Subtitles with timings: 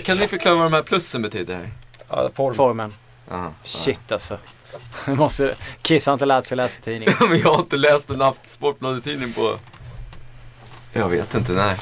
[0.00, 1.54] kan ni förklara vad de här plussen betyder?
[1.54, 1.70] Här?
[2.08, 2.54] Ja, form.
[2.54, 2.94] Formen.
[3.30, 3.52] Aha.
[3.64, 4.38] Shit alltså.
[5.06, 7.14] Måste, Kiss har inte lärt sig läsa tidningen.
[7.28, 9.56] Men jag har inte läst en haft Sportbladet-tidning på...
[10.92, 11.76] Jag vet inte när.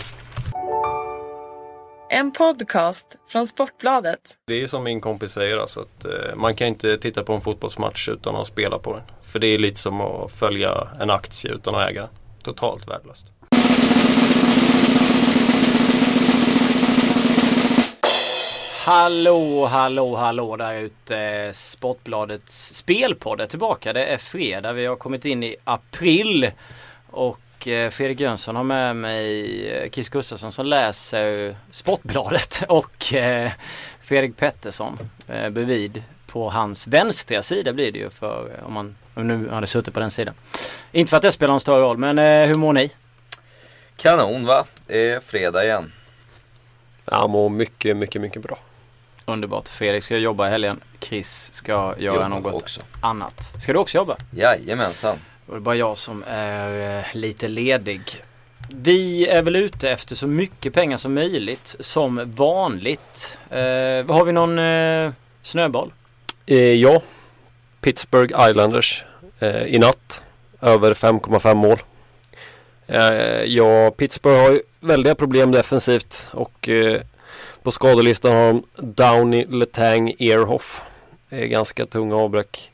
[2.11, 4.21] En podcast från Sportbladet.
[4.47, 7.41] Det är som min kompis säger alltså att eh, man kan inte titta på en
[7.41, 9.03] fotbollsmatch utan att spela på den.
[9.23, 12.11] För det är lite som att följa en aktie utan att äga den.
[12.43, 13.27] Totalt värdelöst.
[18.89, 21.51] Hallå, hallå, hallå där ute.
[21.53, 23.93] Sportbladets spelpodd är tillbaka.
[23.93, 24.73] Det är fredag.
[24.73, 26.51] Vi har kommit in i april.
[27.07, 32.65] Och eh, Fredrik Jönsson har med mig eh, Kiss Gustafsson som läser Sportbladet.
[32.69, 33.51] Och eh,
[34.01, 39.49] Fredrik Pettersson bredvid på hans vänstra sida blir det ju för om man om nu
[39.49, 40.35] hade suttit på den sidan.
[40.93, 42.19] Inte för att det spelar någon större roll men
[42.49, 42.91] hur mår ni?
[43.97, 44.65] Kanon va?
[44.87, 45.93] Det är fredag igen.
[47.05, 48.59] Jag mår mycket, mycket, mycket bra.
[49.29, 49.69] Underbart.
[49.69, 50.81] Fredrik ska jobba i helgen.
[51.01, 52.81] Chris ska göra Jobba något också.
[53.01, 53.53] annat.
[53.63, 54.17] Ska du också jobba?
[54.31, 55.19] Jajamensan.
[55.47, 58.01] Då är det bara jag som är eh, lite ledig.
[58.71, 63.39] Vi är väl ute efter så mycket pengar som möjligt som vanligt.
[63.51, 63.59] Eh,
[64.15, 65.93] har vi någon eh, snöboll?
[66.47, 67.03] Eh, ja,
[67.81, 69.05] Pittsburgh Islanders
[69.39, 70.23] eh, i natt.
[70.61, 71.79] Över 5,5 mål.
[72.87, 77.01] Eh, ja, Pittsburgh har ju väldiga problem defensivt och eh,
[77.63, 80.83] på skadelistan har de Downey, Letang, Earhoff.
[81.29, 82.71] Det är ganska tunga avbräck.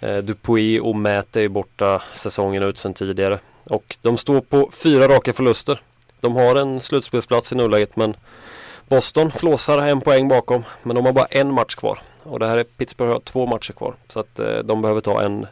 [0.00, 3.38] Eh, Dupuis och Mät är borta säsongen ut sedan tidigare.
[3.64, 5.80] Och de står på fyra raka förluster.
[6.20, 8.16] De har en slutspelsplats i nuläget men
[8.88, 10.64] Boston flåsar en poäng bakom.
[10.82, 11.98] Men de har bara en match kvar.
[12.22, 13.94] Och det här är Pittsburgh har två matcher kvar.
[14.08, 15.46] Så att eh, de behöver ta en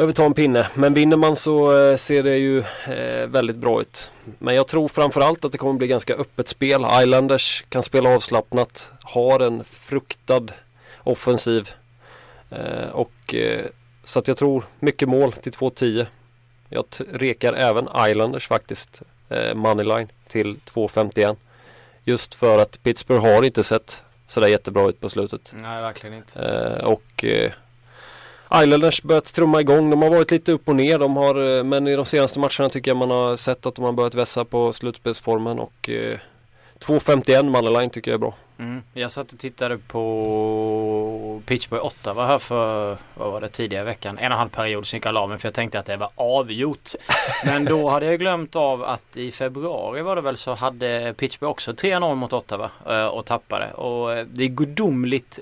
[0.00, 0.68] behöver ta en pinne.
[0.74, 4.10] Men vinner man så eh, ser det ju eh, väldigt bra ut.
[4.38, 6.86] Men jag tror framförallt att det kommer bli ganska öppet spel.
[7.02, 8.90] Islanders kan spela avslappnat.
[9.02, 10.46] Har en fruktad
[11.02, 11.70] offensiv.
[12.50, 13.34] Eh, och
[14.04, 16.06] så att jag tror mycket mål till 2-10.
[16.68, 19.02] Jag rekar även Islanders faktiskt.
[19.54, 21.36] Moneyline till 2-51.
[22.04, 25.52] Just för att Pittsburgh har inte sett sådär jättebra ut på slutet.
[25.54, 26.82] Nej, verkligen inte.
[26.84, 27.24] Och
[28.54, 29.90] Islanders börjat trumma igång.
[29.90, 30.98] De har varit lite upp och ner.
[30.98, 33.84] De har, eh, men i de senaste matcherna tycker jag man har sett att de
[33.84, 35.58] har börjat vässa på slutspelsformen.
[35.58, 36.18] Och eh,
[36.78, 38.34] 2.51 moneyline tycker jag är bra.
[38.58, 38.82] Mm.
[38.94, 44.18] Jag satt och tittade på Pittsburgh 8 var här för, vad var det, tidigare veckan.
[44.18, 45.96] En och en halv period så gick jag la mig för jag tänkte att det
[45.96, 46.90] var avgjort.
[47.44, 51.50] Men då hade jag glömt av att i februari var det väl så hade Pittsburgh
[51.50, 53.72] också 3-0 mot Ottawa eh, och tappade.
[53.72, 55.38] Och eh, det är gudomligt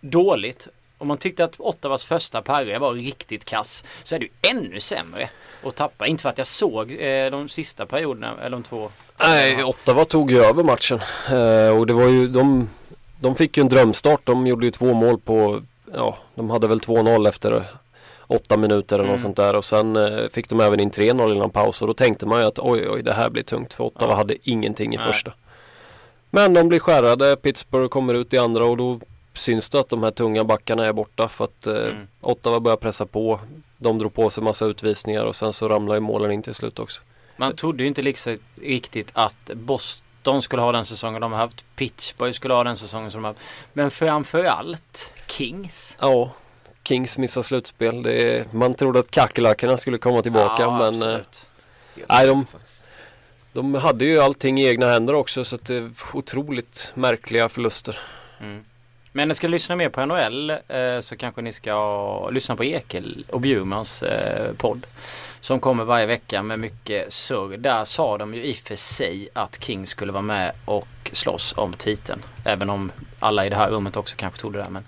[0.00, 0.68] dåligt
[1.02, 4.80] om man tyckte att Ottawas första paré var riktigt kass så är det ju ännu
[4.80, 5.30] sämre
[5.62, 6.06] att tappa.
[6.06, 8.90] Inte för att jag såg eh, de sista perioderna, eller de två.
[9.20, 11.00] Nej, Ottawa tog ju över matchen.
[11.30, 12.68] Eh, och det var ju, de,
[13.20, 14.20] de fick ju en drömstart.
[14.24, 15.62] De gjorde ju två mål på,
[15.94, 17.64] ja, de hade väl 2-0 efter
[18.26, 19.12] åtta minuter eller mm.
[19.12, 19.56] något sånt där.
[19.56, 21.82] Och sen eh, fick de även in 3-0 innan paus.
[21.82, 23.74] Och då tänkte man ju att oj, oj, det här blir tungt.
[23.74, 24.16] För Ottawa ja.
[24.16, 25.06] hade ingenting i Nej.
[25.06, 25.32] första.
[26.30, 27.36] Men de blir skärrade.
[27.36, 29.00] Pittsburgh kommer ut i andra och då
[29.34, 32.08] syns det att de här tunga backarna är borta för att eh, mm.
[32.20, 33.40] Ottawa börjar pressa på.
[33.78, 36.78] De drog på sig massa utvisningar och sen så ramlar ju målen in till slut
[36.78, 37.02] också.
[37.36, 41.64] Man trodde ju inte liksom riktigt att Boston skulle ha den säsongen de har haft.
[41.76, 43.42] Pittsburgh skulle ha den säsongen som de har haft.
[43.72, 45.96] Men framförallt Kings.
[46.00, 46.30] Ja,
[46.84, 48.06] Kings missar slutspel.
[48.06, 51.20] Är, man trodde att kackerlackorna skulle komma tillbaka ja, men eh,
[52.08, 52.46] nej, de,
[53.52, 57.98] de hade ju allting i egna händer också så att det är otroligt märkliga förluster.
[58.40, 58.64] Mm.
[59.12, 63.24] Men ska ni lyssna mer på NHL eh, så kanske ni ska lyssna på Ekel
[63.28, 64.86] och Bjurmans eh, podd.
[65.40, 67.56] Som kommer varje vecka med mycket surr.
[67.56, 71.54] Där sa de ju i och för sig att King skulle vara med och slåss
[71.56, 72.22] om titeln.
[72.44, 74.68] Även om alla i det här rummet också kanske trodde det.
[74.70, 74.84] Men,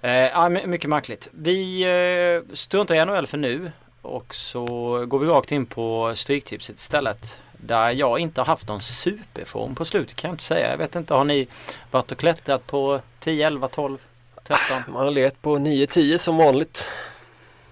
[0.00, 1.28] eh, mycket märkligt.
[1.32, 3.70] Vi eh, struntar i NHL för nu.
[4.02, 4.64] Och så
[5.06, 7.40] går vi rakt in på Stryktipset istället.
[7.56, 10.70] Där jag inte har haft någon superform på slutet kan jag inte säga.
[10.70, 11.48] Jag vet inte, har ni
[11.90, 13.98] varit och klättrat på 10, 11, 12,
[14.44, 14.82] 13?
[14.88, 16.88] Man har legat på 9, 10 som vanligt.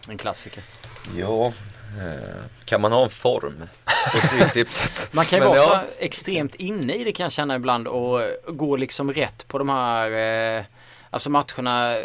[0.09, 0.63] En klassiker.
[1.17, 1.53] Ja, eh,
[2.65, 3.69] kan man ha en form
[4.13, 5.09] på Stryktipset?
[5.13, 5.63] man kan ju vara ja.
[5.63, 9.69] så extremt inne i det kan jag känna ibland och gå liksom rätt på de
[9.69, 10.11] här
[10.59, 10.65] eh,
[11.15, 11.99] Alltså matcherna,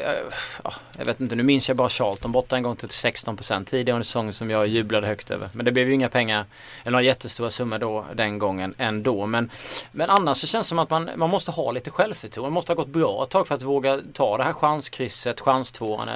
[0.63, 3.95] ja, jag vet inte, nu minns jag bara Charlton borta en gång till 16% tidigare
[3.95, 5.49] under säsongen som jag jublade högt över.
[5.53, 6.45] Men det blev ju inga pengar,
[6.81, 9.25] eller några jättestora summor då den gången ändå.
[9.25, 9.51] Men,
[9.91, 12.49] men annars så känns det som att man, man måste ha lite självförtroende.
[12.49, 16.09] Man måste ha gått bra ett tag för att våga ta det här chanskrysset, chanstvåan.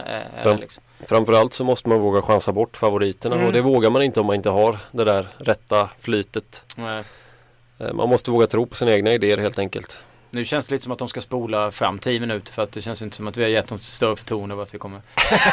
[0.44, 0.84] Fram, liksom.
[1.00, 3.48] Framförallt så måste man våga chansa bort favoriterna mm.
[3.48, 6.66] och det vågar man inte om man inte har det där rätta flytet.
[6.76, 7.04] Nej.
[7.80, 10.02] Eh, man måste våga tro på sina egna idéer helt enkelt.
[10.34, 12.82] Nu känns det lite som att de ska spola fram 10 minuter för att det
[12.82, 15.02] känns inte som att vi har gett dem större förtroende över att vi kommer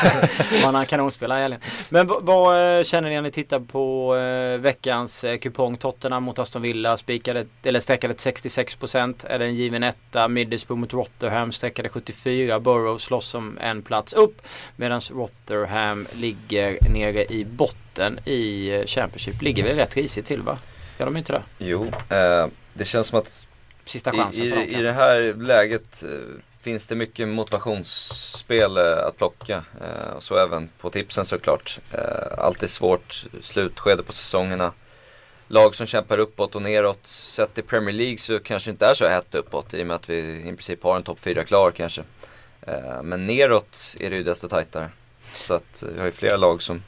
[0.65, 1.61] vara en kanonspelare i helgen.
[1.89, 5.77] Men vad eh, känner ni när ni tittar på eh, veckans eh, kupong?
[5.77, 9.27] Tottenham mot Aston Villa spikade, eller sträckade till 66%.
[9.27, 10.29] Är det en given etta?
[10.29, 12.61] Middlesbrough mot Rotherham sträckade 74.
[12.61, 14.43] Borough slåss om en plats upp.
[14.77, 19.43] Medan Rotherham ligger nere i botten i eh, Championship.
[19.43, 20.59] Ligger väl rätt risigt till va?
[20.99, 21.43] Gör de inte det?
[21.59, 23.47] Jo, eh, det känns som att
[23.91, 24.59] Sista i, chansen dem.
[24.59, 26.09] i, i det här läget eh,
[26.61, 29.57] finns det mycket motivationsspel eh, att plocka.
[29.57, 31.79] Eh, så även på tipsen såklart.
[32.39, 34.73] Alltid svårt slutskede på säsongerna.
[35.49, 37.07] Lag som kämpar uppåt och neråt.
[37.07, 40.11] Sett i Premier League så kanske inte är så hett uppåt i och med att
[40.11, 42.03] vi i princip har en topp 4 klar kanske.
[43.03, 44.91] Men neråt är det ju desto tajtare.
[45.23, 46.83] Så att vi har ju flera lag som,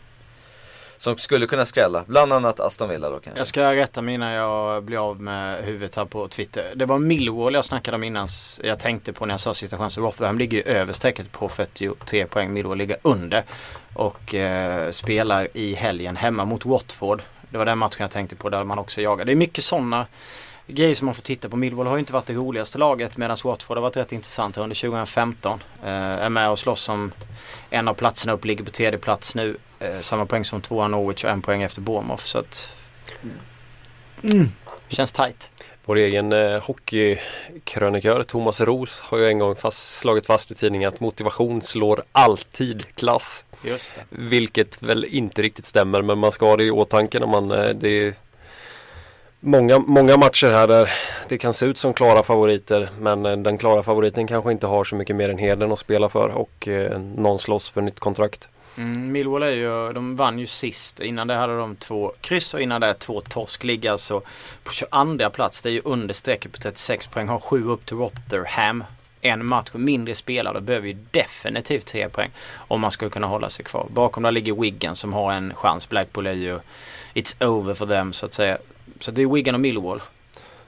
[1.03, 2.05] som skulle kunna skrälla.
[2.07, 3.41] Bland annat Aston Villa då kanske.
[3.41, 6.73] Jag ska rätta mig innan jag blir av med huvudet här på Twitter.
[6.77, 8.29] Det var Millwall jag snackade om innan.
[8.63, 10.03] Jag tänkte på när jag sa sista chansen.
[10.03, 12.53] Rotherham ligger ju över strecket på 43 poäng.
[12.53, 13.45] Millwall ligger under.
[13.95, 17.23] Och eh, spelar i helgen hemma mot Watford.
[17.51, 19.25] Det var den matchen jag tänkte på där man också jagar.
[19.25, 20.07] Det är mycket sådana
[20.67, 21.57] grejer som man får titta på.
[21.57, 24.77] Millwall har ju inte varit det roligaste laget medan Watford har varit rätt intressant under
[24.77, 25.63] 2015.
[25.85, 27.13] Eh, är med och slåss om
[27.71, 29.57] en av platserna upp, ligger på tredje plats nu.
[29.83, 32.25] Eh, samma poäng som tvåan Norwich och en poäng efter Bournemouth.
[32.25, 32.75] Så att
[34.25, 34.49] Mm.
[34.89, 35.51] Känns tight.
[35.85, 40.89] Vår egen eh, hockeykrönikör Thomas Ros har ju en gång fast, slagit fast i tidningen
[40.89, 43.47] att motivation slår alltid klass.
[43.63, 44.03] Just det.
[44.09, 47.69] Vilket väl inte riktigt stämmer men man ska ha det i åtanke när man eh,
[47.69, 48.15] det är
[49.41, 50.93] många, många matcher här där
[51.29, 54.85] det kan se ut som klara favoriter men eh, den klara favoriten kanske inte har
[54.85, 58.49] så mycket mer än heden att spela för och eh, någon slåss för nytt kontrakt.
[58.79, 61.01] Mm, Millwall är ju, de vann ju sist.
[61.01, 63.65] Innan det hade de två kryss och innan det två torsk.
[63.65, 64.21] Ligger alltså
[64.65, 65.63] på 22 plats.
[65.63, 67.29] Det är ju under strecket på 36 poäng.
[67.29, 68.85] Har sju upp till Rotherham.
[69.21, 70.61] En match mindre spelare.
[70.61, 72.31] Behöver ju definitivt tre poäng.
[72.55, 73.87] Om man ska kunna hålla sig kvar.
[73.91, 75.89] Bakom där ligger Wigan som har en chans.
[75.89, 76.59] Blackpool är ju
[77.15, 78.59] It's over för dem så att säga.
[79.01, 80.01] Så det är Wigan och Millwall.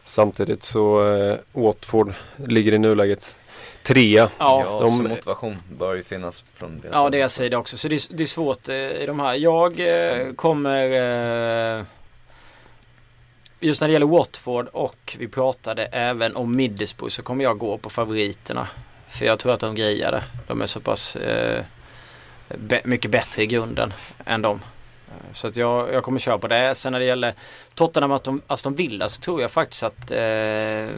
[0.05, 3.39] Samtidigt så eh, Watford ligger i nuläget
[3.85, 4.31] trea.
[4.39, 6.89] Ja, Ja, de- så motivation bör ju finnas från det.
[6.93, 7.77] Ja, det jag säger det också.
[7.77, 9.35] Så det är, det är svårt eh, i de här.
[9.35, 10.91] Jag eh, kommer...
[11.79, 11.85] Eh,
[13.61, 17.79] just när det gäller Watford och vi pratade även om Middlesbrough så kommer jag gå
[17.79, 18.69] på favoriterna.
[19.09, 20.25] För jag tror att de grejar det.
[20.47, 21.65] De är så pass eh,
[22.49, 23.93] be- mycket bättre i grunden
[24.27, 24.61] än dem.
[25.09, 26.75] Eh, Så att jag, jag kommer köra på det.
[26.75, 27.35] Sen när det gäller
[27.75, 30.89] Tottenham och Aston- Aston Villa så tror jag faktiskt att eh,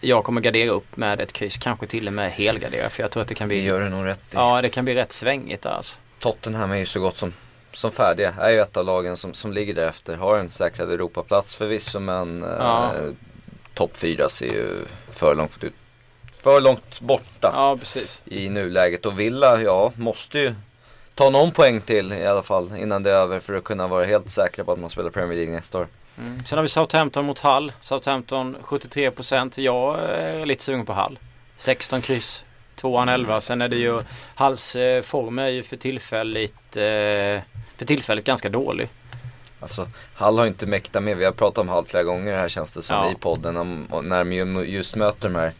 [0.00, 1.56] jag kommer gardera upp med ett kryss.
[1.56, 3.88] Kanske till och med helgardera för jag tror att det kan Det bli gör du
[3.88, 4.34] nog rätt i.
[4.34, 5.96] Ja det kan bli rätt svängigt alltså.
[6.18, 7.32] Tottenham är ju så gott som,
[7.72, 8.34] som färdiga.
[8.40, 10.16] Är ju ett av lagen som, som ligger därefter.
[10.16, 12.94] Har en säkrad Europaplats förvisso men Ja.
[12.94, 13.10] eh,
[13.74, 15.72] topp 4 ser ju för långt ut.
[16.42, 18.22] För långt borta Ja precis.
[18.24, 19.06] i nuläget.
[19.06, 20.54] Och Villa, ja, måste ju
[21.14, 24.04] ta någon poäng till i alla fall innan det är över för att kunna vara
[24.04, 25.86] helt säkra på att man spelar Premier League nästa år.
[26.18, 26.44] Mm.
[26.44, 27.72] Sen har vi Southampton mot Hull.
[27.80, 29.60] Southampton 73%.
[29.60, 31.18] Jag är lite sugen på Hull.
[31.56, 32.44] 16 kryss.
[32.76, 33.40] Tvåan 11.
[33.40, 34.00] Sen är det ju
[34.36, 37.42] Hulls eh, form är ju för tillfälligt eh,
[37.76, 38.88] för tillfället ganska dålig.
[39.60, 41.16] Alltså, Hall har inte mäktat med.
[41.16, 43.12] Vi har pratat om Hall flera gånger här känns det som Ja.
[43.12, 43.56] i podden.
[43.56, 45.52] Om, när de ju just möter de här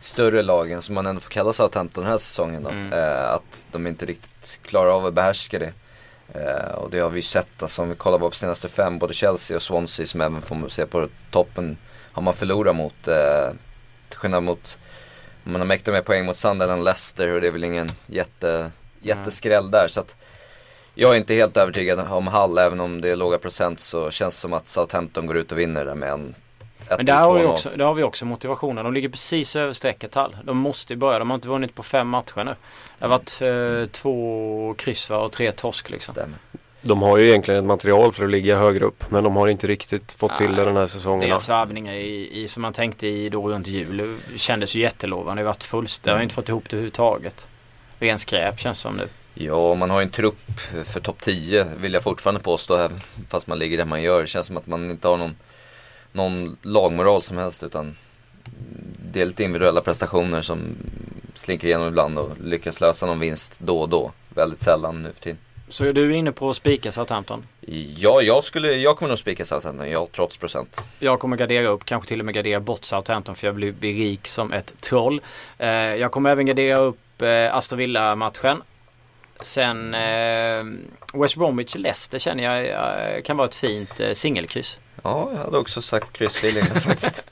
[0.00, 2.70] större lagen som man ändå får kalla Southampton den här säsongen då.
[2.70, 2.92] Mm.
[2.92, 5.72] Eh, att de inte riktigt klarar av att behärska det.
[6.34, 9.56] Eh, och det har vi sett, alltså, om vi kollar på senaste fem, både Chelsea
[9.56, 11.76] och Swansea som även får se på toppen
[12.12, 13.08] har man förlorat mot.
[13.08, 13.50] Eh,
[14.08, 14.78] till skillnad mot,
[15.44, 18.70] man har mäktat med poäng mot Sunderland och Leicester och det är väl ingen jätte,
[19.00, 19.88] jätteskräll där.
[19.88, 20.16] Så att
[20.94, 24.36] jag är inte helt övertygad om Hall, även om det är låga procent så känns
[24.36, 26.34] det som att Southampton går ut och vinner där med en
[26.96, 28.84] Men där har, vi också, där har vi också motivationen.
[28.84, 30.36] De ligger precis över strecket Hull.
[30.44, 31.18] De måste ju börja.
[31.18, 32.54] De har inte vunnit på fem matcher nu.
[32.98, 36.12] Det har varit eh, två kryss och tre torsk liksom.
[36.12, 36.38] Stämmer.
[36.80, 39.66] De har ju egentligen ett material för att ligga högre upp men de har inte
[39.66, 41.28] riktigt fått till det den här säsongen.
[41.28, 45.42] Deras värvningar i, i, som man tänkte i då runt jul det kändes ju jättelovande.
[45.42, 46.04] Det har varit fullständigt.
[46.04, 47.46] Det har inte fått ihop det överhuvudtaget.
[47.98, 49.08] Ren skräp känns som nu.
[49.34, 50.50] Ja, man har ju en trupp
[50.84, 52.88] för topp 10 vill jag fortfarande påstå,
[53.28, 54.20] fast man ligger där man gör.
[54.20, 55.36] Det känns som att man inte har någon,
[56.18, 57.96] någon lagmoral som helst utan
[59.12, 60.76] det är lite individuella prestationer som
[61.34, 64.12] slinker igenom ibland och lyckas lösa någon vinst då och då.
[64.28, 65.38] Väldigt sällan nu för tiden.
[65.68, 67.46] Så du är inne på att spika Southampton?
[67.96, 70.80] Ja, jag, skulle, jag kommer nog spika Southampton, ja, trots procent.
[70.98, 74.28] Jag kommer gardera upp, kanske till och med gardera bort Southampton för jag blir, rik
[74.28, 75.20] som ett troll.
[75.58, 78.62] Eh, jag kommer även gardera upp eh, Aston Villa-matchen.
[79.40, 80.64] Sen eh,
[81.20, 82.66] West Bromwich Leicester känner jag
[83.16, 84.78] eh, kan vara ett fint eh, singelkryss.
[85.02, 87.24] Ja, jag hade också sagt kryssfeeling faktiskt.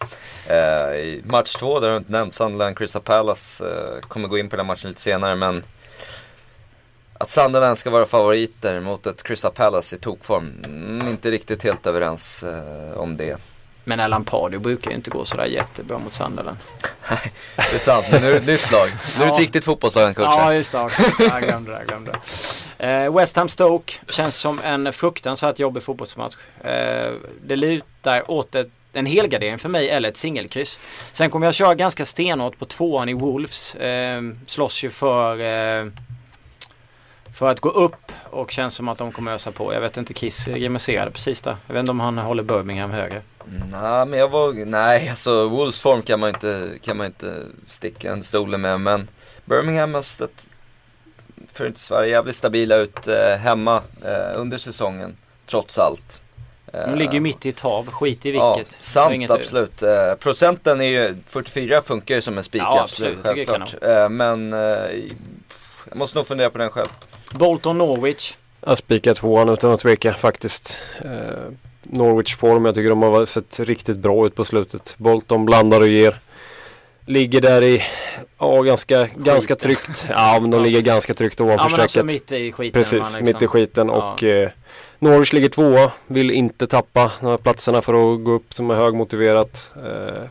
[0.46, 0.56] Eh,
[0.96, 3.64] I match två, där har du inte nämnt, Sunderland Crystal Palace.
[3.68, 5.64] Eh, kommer gå in på den matchen lite senare men
[7.18, 10.52] att Sunderland ska vara favoriter mot ett Crystal Palace i tokform.
[10.64, 13.36] Mm, inte riktigt helt överens eh, om det.
[13.84, 16.56] Men Alan Pardew brukar ju inte gå sådär jättebra mot Sunderland.
[17.56, 18.88] Det är sant, men nu är det ett nytt lag.
[19.18, 19.42] Nu är det ett Ja.
[19.44, 20.30] riktigt fotbollslag han coachar.
[20.32, 20.90] Ja, just det.
[21.18, 21.78] Jag glömde det.
[21.78, 22.18] Jag glömde det.
[22.78, 26.36] Eh, West Ham Stoke känns som en fruktansvärt jobbig fotbollsmatch.
[26.60, 27.12] Eh,
[27.44, 30.78] det lutar åt ett, en helgardering för mig eller ett singelkryss.
[31.12, 33.74] Sen kommer jag köra ganska stenhårt på tvåan i Wolves.
[33.74, 35.86] Eh, slåss ju för eh,
[37.36, 39.74] för att gå upp och känns som att de kommer ösa på.
[39.74, 41.56] Jag vet inte, Kiss grimaserade precis där.
[41.66, 43.22] Jag vet inte om han håller Birmingham högre.
[43.48, 47.42] Mm, nej, men jag var, nej alltså Wolves form kan man inte, kan man inte
[47.68, 48.80] sticka en stolen med.
[48.80, 49.08] Men
[49.44, 50.48] Birmingham har stött,
[51.60, 55.16] inte Sverige, jävligt stabila ut eh, hemma eh, under säsongen.
[55.46, 56.20] Trots allt.
[56.72, 58.78] De ligger ju mitt i ett hav, skit i Ja, vilket.
[58.78, 59.82] Är sant absolut.
[59.82, 63.48] Eh, procenten är ju, 44 funkar ju som en spik Ja, absolut, absolut.
[63.48, 63.82] Självklart.
[63.82, 64.58] Eh, men eh,
[65.88, 66.88] jag måste nog fundera på den själv.
[67.34, 68.34] Bolton Norwich.
[68.60, 70.82] Jag spikar tvåan utan att tveka faktiskt.
[71.04, 71.10] Eh,
[71.82, 74.94] Norwich form, jag tycker de har sett riktigt bra ut på slutet.
[74.98, 76.20] Bolton blandar och ger.
[77.06, 77.82] Ligger där i,
[78.38, 80.06] ja ganska, ganska tryggt.
[80.10, 82.12] Ja men de ligger ganska tryggt Ja ovanför men alltså strecket.
[82.12, 82.80] mitt i skiten.
[82.82, 84.12] Precis, liksom- mitt i skiten Ja.
[84.12, 84.50] och eh,
[84.98, 85.92] Norwich ligger tvåa.
[86.06, 89.70] Vill inte tappa de här platserna för att gå upp som är högmotiverat.
[89.76, 90.22] Eh,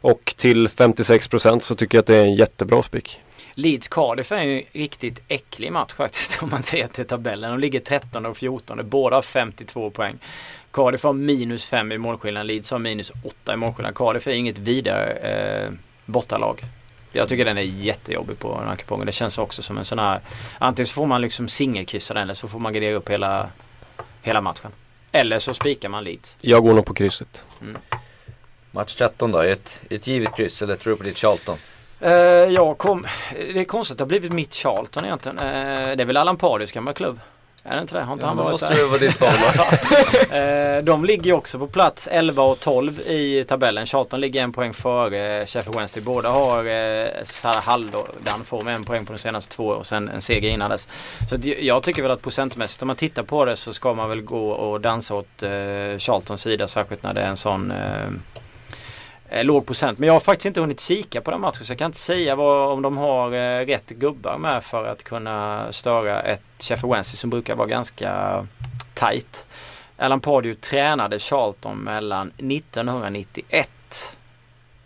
[0.00, 3.20] och till 56% så tycker jag att det är en jättebra spik.
[3.54, 7.50] Leeds Cardiff är ju en riktigt äcklig match faktiskt om man ser till tabellen.
[7.50, 8.80] De ligger 13 och 14.
[8.88, 10.18] Båda har 52 poäng.
[10.72, 12.46] Cardiff har minus 5 i målskillnad.
[12.46, 13.94] Leeds har minus 8 i målskillnad.
[13.94, 15.70] Cardiff är inget vidare eh,
[16.10, 16.64] bortalag.
[17.12, 19.06] Jag tycker den är jättejobbig på den här kupongen.
[19.06, 20.20] Det känns också som en sån här
[20.58, 23.50] Antingen så får man liksom singelkryssa den eller så får man gardera upp hela,
[24.22, 24.70] hela matchen.
[25.12, 26.36] Eller så spikar man Leeds.
[26.40, 27.44] Jag går nog på krysset.
[28.70, 31.56] Match 13 då, ett, ett givet kryss eller tror du på ditt Charlton?
[32.00, 35.38] Eh, jag kom, det är konstigt att det har blivit mitt Charlton egentligen.
[35.38, 37.20] Eh, det är väl Allan Pardews gamla klubb?
[37.64, 38.02] Är det inte det?
[38.02, 38.76] Har inte Ja, han varit måste där?
[38.76, 39.16] det vara ditt
[40.32, 43.86] Eh, de ligger ju också på plats 11 och 12 i tabellen.
[43.86, 46.02] Charlton ligger en poäng före Sheffield Wednesday.
[46.02, 47.08] Båda har eh,
[47.44, 50.88] här halvdan form, en poäng på de senaste två och sen en seger innan dess.
[51.30, 54.20] Så jag tycker väl att procentmässigt om man tittar på det så ska man väl
[54.22, 55.50] gå och dansa åt eh,
[55.98, 57.72] Charltons sida särskilt när det är en sån
[59.30, 59.98] eh, låg procent.
[59.98, 62.36] Men jag har faktiskt inte hunnit kika på den matchen så jag kan inte säga
[62.36, 67.16] vad, om de har eh, rätt gubbar med för att kunna störa ett Sheffield Wednesday
[67.16, 68.46] som brukar vara ganska
[68.94, 69.46] tight.
[69.96, 73.70] Alan Pardew tränade Charlton mellan 1991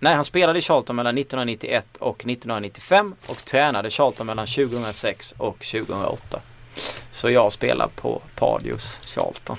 [0.04, 5.58] Nej, han spelade i Charlton mellan 1991 och 1995 och tränade Charlton mellan 2006 och
[5.58, 6.40] 2008.
[7.12, 9.56] Så jag spelar på Pardews Charlton.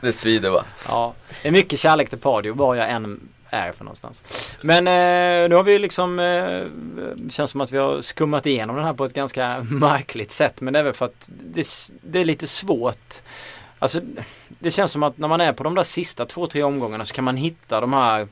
[0.00, 0.64] Det svider va?
[0.88, 4.24] Ja, det är mycket kärlek till Pardew var jag än är för någonstans.
[4.62, 8.84] Men eh, nu har vi liksom eh, känns som att vi har skummat igenom den
[8.84, 10.60] här på ett ganska märkligt sätt.
[10.60, 11.66] Men det är väl för att det,
[12.02, 13.14] det är lite svårt.
[13.78, 14.00] Alltså
[14.48, 17.14] det känns som att när man är på de där sista två, tre omgångarna så
[17.14, 18.28] kan man hitta de här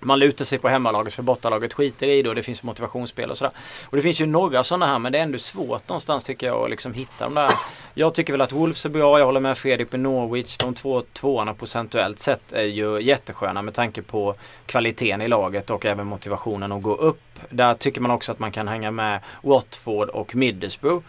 [0.00, 3.38] man lutar sig på hemmalaget för bortalaget skiter i det och det finns motivationsspel och
[3.38, 3.52] sådär.
[3.84, 6.64] Och det finns ju några sådana här men det är ändå svårt någonstans tycker jag
[6.64, 7.52] att liksom hitta de där.
[7.94, 10.58] Jag tycker väl att Wolves är bra, jag håller med Fredrik med Norwich.
[10.58, 14.34] De två tvåorna procentuellt sett är ju jättesköna med tanke på
[14.66, 17.22] kvaliteten i laget och även motivationen att gå upp.
[17.50, 21.04] Där tycker man också att man kan hänga med Watford och Middlesbrough.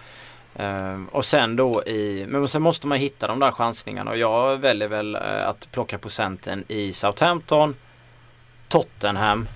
[0.59, 4.57] Uh, och sen då i, men sen måste man hitta de där chansningarna och jag
[4.57, 7.75] väljer väl eh, att plocka procenten i Southampton,
[8.69, 9.47] Tottenham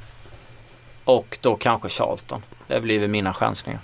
[1.03, 2.43] och då kanske Charlton.
[2.67, 3.79] Det blir väl mina chansningar.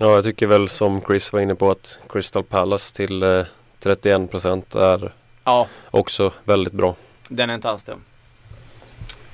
[0.00, 3.44] Ja, jag tycker väl som Chris var inne på att Crystal Palace till eh,
[3.82, 5.12] 31% är
[5.44, 6.94] Ja, också väldigt bra.
[7.28, 8.04] den är inte alls dum.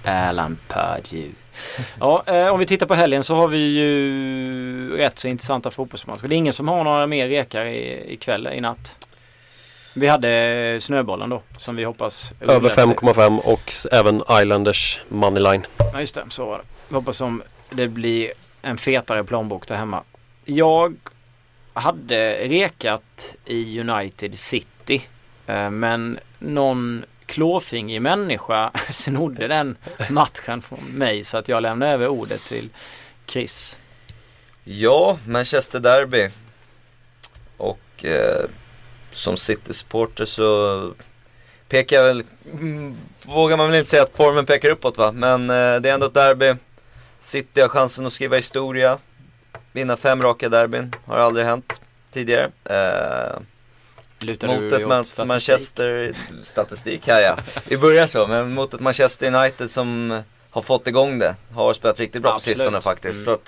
[0.04, 1.34] Alan Pardew.
[2.00, 6.28] Ja, eh, om vi tittar på helgen så har vi ju rätt så intressanta fotbollsmatcher.
[6.28, 9.07] Det är ingen som har några mer rekar i, ikväll, i natt.
[9.98, 12.84] Vi hade snöbollen då som vi hoppas Över rullar sig.
[12.84, 15.66] 5,5 och även Islanders moneyline.
[15.92, 16.64] Ja just det, så var det.
[16.88, 20.02] Vi hoppas som det blir en fetare plånbok där hemma.
[20.44, 20.96] Jag
[21.72, 25.02] hade rekat i United City.
[25.46, 29.76] eh, Men någon klåfingrig människa snodde den
[30.10, 32.68] matchen från mig så att jag lämnar över ordet till
[33.26, 33.76] Chris.
[34.64, 36.28] Ja, Manchester Derby.
[37.56, 38.44] Och eh,
[39.12, 40.92] som City-supporter så
[41.68, 42.22] pekar väl,
[42.52, 45.12] mm, vågar man väl inte säga att formen pekar uppåt va.
[45.12, 46.54] Men eh, det är ändå ett derby.
[47.20, 48.98] City har chansen att skriva historia.
[49.72, 52.50] Vinna fem raka derbyn, har aldrig hänt tidigare.
[52.64, 53.40] Eh,
[54.26, 55.26] Lutar Mot ett Man- statistik?
[55.26, 56.12] Manchester,
[56.42, 57.38] statistik här ja.
[57.64, 61.34] Vi börjar så, men mot ett Manchester United som har fått igång det.
[61.54, 62.56] Har spelat riktigt bra Absolut.
[62.56, 63.26] på sistone faktiskt.
[63.26, 63.38] Mm.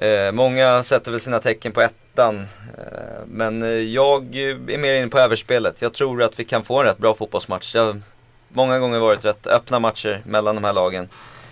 [0.00, 2.40] Eh, många sätter väl sina tecken på ettan.
[2.78, 5.82] Eh, men eh, jag är mer inne på överspelet.
[5.82, 7.72] Jag tror att vi kan få en rätt bra fotbollsmatch.
[7.72, 8.00] Det har
[8.48, 11.08] många gånger varit rätt öppna matcher mellan de här lagen.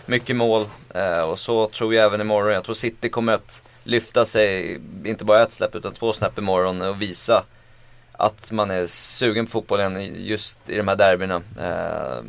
[0.07, 2.53] Mycket mål eh, och så tror jag även imorgon.
[2.53, 6.83] Jag tror City kommer att lyfta sig, inte bara ett släpp utan två snäpp imorgon
[6.83, 7.45] och visa
[8.13, 11.43] att man är sugen på fotbollen just i de här derbyna.
[11.61, 12.25] Eh,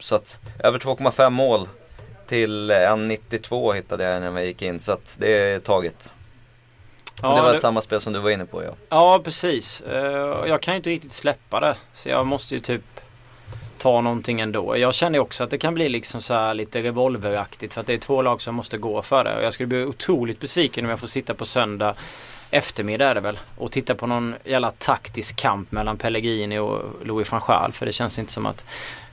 [0.00, 1.68] så att över 2,5 mål
[2.26, 4.80] till 1,92 hittade jag när jag gick in.
[4.80, 6.12] Så att det är taget.
[7.22, 8.70] Ja, och det var det- samma spel som du var inne på ja.
[8.88, 9.80] Ja, precis.
[9.80, 9.94] Eh,
[10.48, 11.74] Jag kan ju inte riktigt släppa det.
[11.94, 12.82] Så jag måste ju typ
[13.78, 14.76] ta någonting ändå.
[14.78, 17.74] Jag känner ju också att det kan bli liksom så här lite revolveraktigt.
[17.74, 19.36] För att det är två lag som måste gå för det.
[19.36, 21.94] Och jag skulle bli otroligt besviken om jag får sitta på söndag
[22.50, 23.38] eftermiddag är det väl.
[23.58, 27.72] Och titta på någon jävla taktisk kamp mellan Pellegrini och Louis van Gaal.
[27.72, 28.66] För det känns inte som att eh,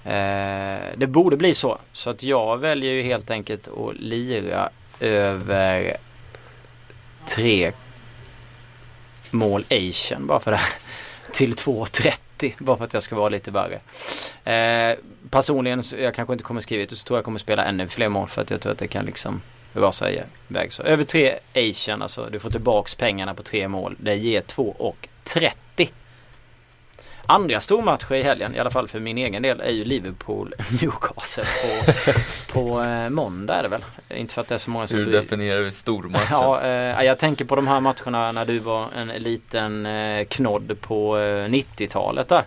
[0.05, 1.77] Eh, det borde bli så.
[1.93, 5.97] Så att jag väljer ju helt enkelt att lira över
[7.35, 7.71] tre
[9.31, 10.59] mål Asian bara för det.
[11.31, 13.79] Till 2.30 bara för att jag ska vara lite värre.
[14.51, 14.97] Eh,
[15.29, 18.27] personligen, jag kanske inte kommer skriva ut så tror jag kommer spela ännu fler mål
[18.27, 19.41] för att jag tror att det kan liksom
[19.73, 20.73] rasa iväg.
[20.73, 23.95] Så över tre Asian, alltså du får tillbaks pengarna på tre mål.
[23.99, 25.51] Det ger 2.30.
[27.31, 31.45] Andra stormatcher i helgen, i alla fall för min egen del, är ju Liverpool-Newcastle
[32.53, 33.83] på, på eh, måndag är det väl.
[34.15, 36.27] Inte för att det är så många som Hur definierar vi stormatchen?
[36.29, 40.77] Ja, eh, jag tänker på de här matcherna när du var en liten eh, knodd
[40.81, 42.43] på eh, 90-talet där.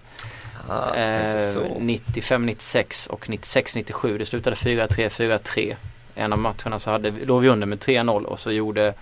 [0.68, 1.76] ah, tänkte Eh, så.
[1.80, 4.18] 95, 96 och 96, 97.
[4.18, 5.76] Det slutade 4-3, 4-3.
[6.14, 8.94] En av matcherna så hade, låg vi under med 3-0 och så gjorde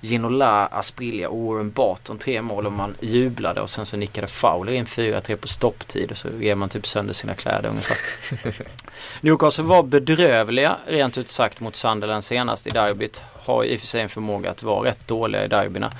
[0.00, 4.72] Ginola, Asprilla och Warren Barton tre mål och man jublade och sen så nickade Fowler
[4.72, 7.96] in 4-3 på stopptid och så ger man typ sönder sina kläder ungefär.
[9.20, 13.22] Newcastle var bedrövliga rent ut sagt mot Sunderland senast i derbyt.
[13.46, 15.92] Har i och för sig en förmåga att vara rätt dåliga i derbyna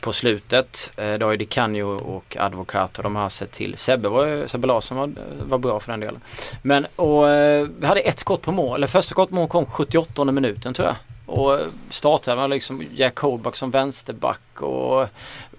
[0.00, 0.92] på slutet.
[0.96, 3.76] Eh, då ju Di Canio och Advokat och de har sett till.
[3.76, 5.12] Sebbe, var, Sebbe Larsson var,
[5.48, 6.20] var bra för den delen.
[6.62, 8.76] Men och eh, vi hade ett skott på mål.
[8.76, 10.96] Eller första skott på mål kom 78 minuten tror jag.
[11.30, 15.06] Och startade med liksom Jack Holback som vänsterback och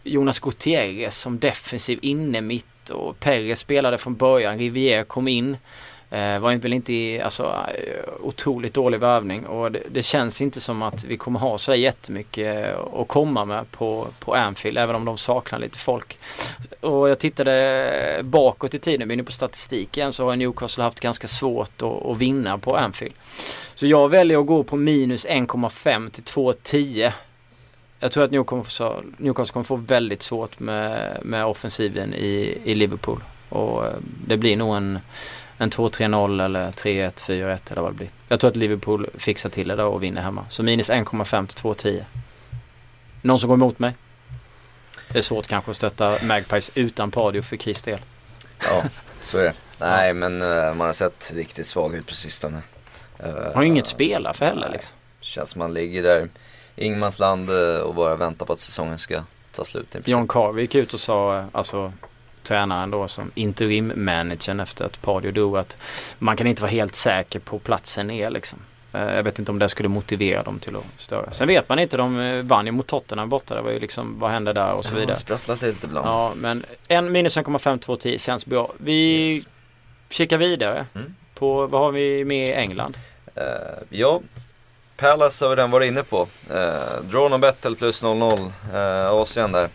[0.04, 4.58] Jonas Gutierrez som defensiv inne mitt och Perez spelade från början.
[4.58, 5.58] Rivier kom in.
[6.12, 10.62] Eh, var väl inte i, alltså eh, otroligt dålig värvning och det, det känns inte
[10.62, 14.96] som att vi kommer ha sådär jättemycket eh, att komma med på, på Anfield även
[14.96, 16.20] om de saknar lite folk.
[16.80, 21.00] Och jag tittade bakåt i tiden, vi är inne på statistiken så har Newcastle haft
[21.00, 23.16] ganska svårt att, att vinna på Anfield.
[23.76, 27.12] Så jag väljer att gå på minus 1,5 till 2,10.
[28.00, 33.24] Jag tror att Newcastle, Newcastle kommer få väldigt svårt med, med offensiven i, i Liverpool.
[33.50, 33.94] Och eh,
[34.28, 35.00] det blir nog en,
[35.62, 38.10] en 2-3-0 eller 3-1, 4-1 eller vad det blir.
[38.28, 40.46] Jag tror att Liverpool fixar till det då och vinner hemma.
[40.50, 42.04] Så minus 1,5 till 2,10.
[43.22, 43.96] Någon som går emot mig?
[45.10, 48.00] Det är svårt kanske att stötta Magpies utan Pardio för Chris del.
[48.70, 48.84] Ja,
[49.24, 49.54] så är det.
[49.80, 52.62] Nej, men eh, man har sett riktigt svag ut på sistone.
[53.24, 54.98] Uh, Har ju inget spela för heller liksom.
[55.20, 56.30] Känns som man ligger där
[56.76, 59.96] i ingenmansland eh, och bara väntar på att säsongen ska ta slut.
[60.06, 61.94] John Carver gick ut och sa, eh, alltså
[62.44, 65.78] tränaren då som interim-managern efter att Pardio dog att
[66.20, 68.60] man kan inte vara helt säker på platsen ner liksom.
[68.94, 71.32] Eh, Jag vet inte om det skulle motivera dem till att störa.
[71.34, 73.56] Sen vet man inte, de eh, vann ju mot Tottenham borta.
[73.56, 75.16] Det var ju liksom, vad hände där och så Ja, vidare.
[75.16, 76.08] sprattlat lite ibland.
[76.08, 78.72] Ja, men en minus 1,5, 2, 10 känns bra.
[78.78, 79.46] Vi Yes.
[80.10, 81.16] kikar vidare Mm.
[81.36, 82.98] på, vad har vi med i England?
[83.36, 83.44] Eh,
[83.90, 84.22] ja,
[84.98, 86.22] Palace har vi redan varit inne på.
[86.52, 89.70] Uh, Drawn och Battle plus 0-0, uh, Asien där.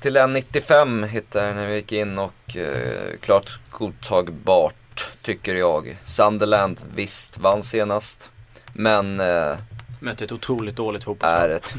[0.00, 5.96] Till 1,95 hittade jag när vi gick in och eh, klart godtagbart tycker jag.
[6.06, 8.30] Sunderland, visst, vann senast.
[8.72, 9.56] Men eh,
[10.00, 11.42] Mötte ett otroligt dåligt fotbollslag.
[11.44, 11.74] är ett,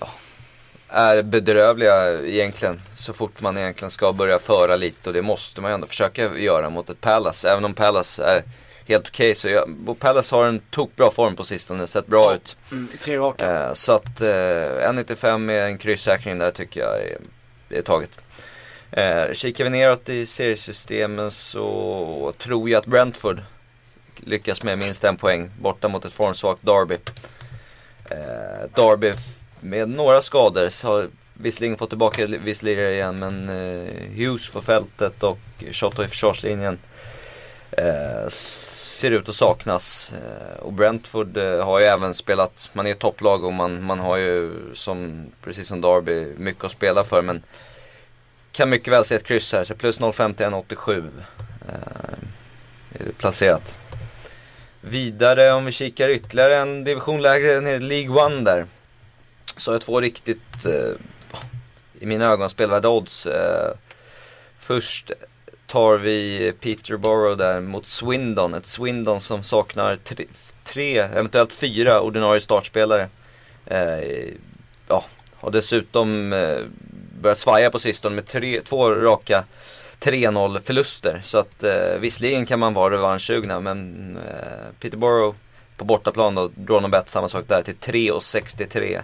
[0.00, 0.08] ja,
[0.88, 2.80] är bedrövliga egentligen.
[2.94, 6.36] Så fort man egentligen ska börja föra lite och det måste man ju ändå försöka
[6.38, 7.50] göra mot ett Palace.
[7.50, 8.42] Även om Palace är
[8.86, 12.34] helt okej så jag, Palace har en tokbra form på sistone, sett bra Ja.
[12.36, 12.56] ut.
[12.72, 13.66] Mm, tre raka.
[13.66, 17.18] Eh, så att eh, 1,95 med en kryssäkring där tycker jag är
[17.84, 18.18] taget.
[18.92, 23.42] Eh, kikar vi neråt i seriesystemen så tror jag att Brentford
[24.16, 26.98] lyckas med minst en poäng borta mot ett formsvagt Derby.
[28.10, 29.12] Eh, Derby
[29.60, 34.62] med några skador så har visserligen fått tillbaka viss lirare igen men eh, Hughes på
[34.62, 35.38] fältet och
[35.72, 36.78] Shotto i försvarslinjen
[37.70, 38.28] eh,
[39.00, 40.12] ser ut att saknas.
[40.12, 44.00] Eh, och Brentford eh, har ju även spelat, man är ett topplag och man, man
[44.00, 47.42] har ju som, precis som Derby, mycket att spela för men
[48.52, 51.10] kan mycket väl se ett kryss här, så plus 0,50 1,87
[51.68, 51.74] eh,
[53.00, 53.78] är det placerat.
[54.80, 58.66] Vidare om vi kikar ytterligare en division lägre ner, League One där.
[59.56, 60.92] Så har jag två riktigt, eh,
[62.00, 63.26] i mina ögon, spelvärda odds.
[63.26, 63.74] Eh,
[64.58, 65.12] först
[65.70, 68.54] tar vi Peterborough där mot Swindon.
[68.54, 70.26] Ett Swindon som saknar tre,
[70.64, 73.08] tre eventuellt fyra ordinarie startspelare.
[73.66, 74.28] Eh,
[74.88, 75.04] ja,
[75.34, 76.58] har dessutom eh,
[77.20, 79.44] börjat svaja på sistone med tre, två raka
[80.00, 81.20] 3-0 förluster.
[81.24, 85.36] Så att eh, visserligen kan man vara revanschsugna men eh, Peterborough
[85.76, 89.00] på bortaplan då, drar nog bett samma sak där till 3,63.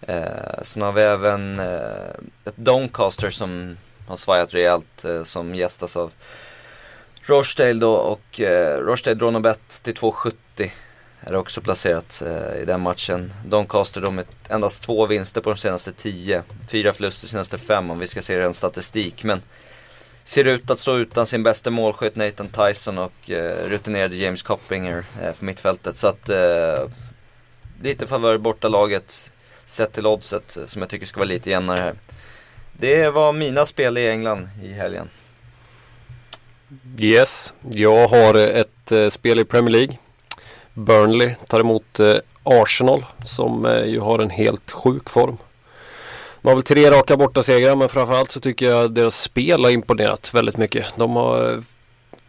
[0.00, 2.10] Eh, sen har vi även eh,
[2.44, 3.76] ett Doncaster som
[4.08, 6.12] har svajat rejält eh, som gästas av
[7.22, 10.70] Rochdale då och eh, Rochdale drar no bet till 2,70
[11.20, 13.32] är också placerat eh, i den matchen.
[13.44, 16.42] Doncaster då med endast två vinster på de senaste tio.
[16.68, 19.24] Fyra förluster de senaste fem om vi ska se ren statistik.
[19.24, 19.42] Men
[20.24, 25.04] ser ut att stå utan sin bästa målskytt Nathan Tyson och eh, rutinerade James Coppinger
[25.22, 25.96] eh, på mittfältet.
[25.96, 26.88] Så att eh,
[27.82, 29.32] lite favör borta laget
[29.64, 31.94] sett till oddset eh, som jag tycker ska vara lite jämnare här.
[32.80, 35.08] Det var mina spel i England i helgen.
[36.98, 39.98] Yes, jag har ett eh, spel i Premier League.
[40.74, 45.36] Burnley tar emot eh, Arsenal som eh, ju har en helt sjuk form.
[46.42, 50.34] De har väl tre raka bortasegrar men framförallt så tycker jag deras spel har imponerat
[50.34, 50.86] väldigt mycket.
[50.96, 51.58] De har, eh,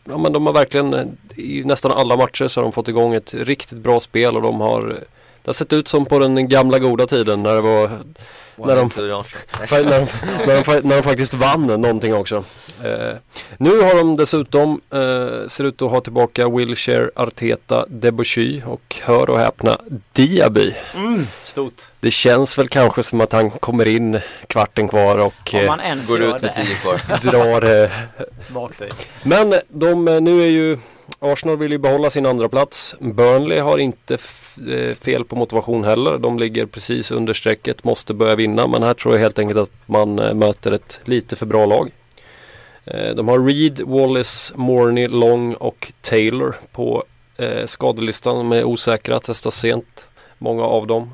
[0.04, 3.14] ja, men de har verkligen eh, i nästan alla matcher så har de fått igång
[3.14, 4.98] ett riktigt bra spel och de har eh,
[5.44, 7.90] det har sett ut som på den gamla goda tiden när det var
[8.56, 10.08] när de, när, de,
[10.46, 12.44] när, de, när de faktiskt vann någonting också.
[12.84, 13.16] Eh,
[13.58, 19.30] nu har de dessutom, eh, ser ut att ha tillbaka Wilshire, Arteta, Debussy och hör
[19.30, 19.78] och häpna
[20.14, 20.76] Diaby.
[20.96, 21.82] Mm, stort.
[22.00, 26.42] Det känns väl kanske som att han kommer in kvarten kvar och ens Går ut
[26.42, 26.54] med.
[26.56, 27.02] 10 kvar.
[27.32, 27.84] drar.
[27.84, 27.90] Eh,
[28.48, 28.90] Bak sig.
[29.24, 30.78] men de, eh, nu är ju
[31.20, 32.96] Arsenal vill ju behålla sin andra plats.
[33.00, 34.14] Burnley har inte
[34.70, 36.18] eh, fel på motivation heller.
[36.18, 38.68] De ligger precis under strecket, måste börja vinna.
[38.68, 41.92] Men här tror jag helt enkelt att man eh, möter ett lite för bra lag.
[42.86, 47.04] Eh, de har Reed, Wallace, Morney, Long och Taylor på
[47.66, 48.38] skadelistan.
[48.38, 50.06] De är osäkra, testas sent.
[50.38, 51.12] Många av dem.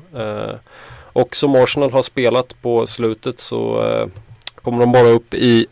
[1.12, 3.82] Och som Arsenal har spelat på slutet så
[4.54, 5.66] kommer de bara upp i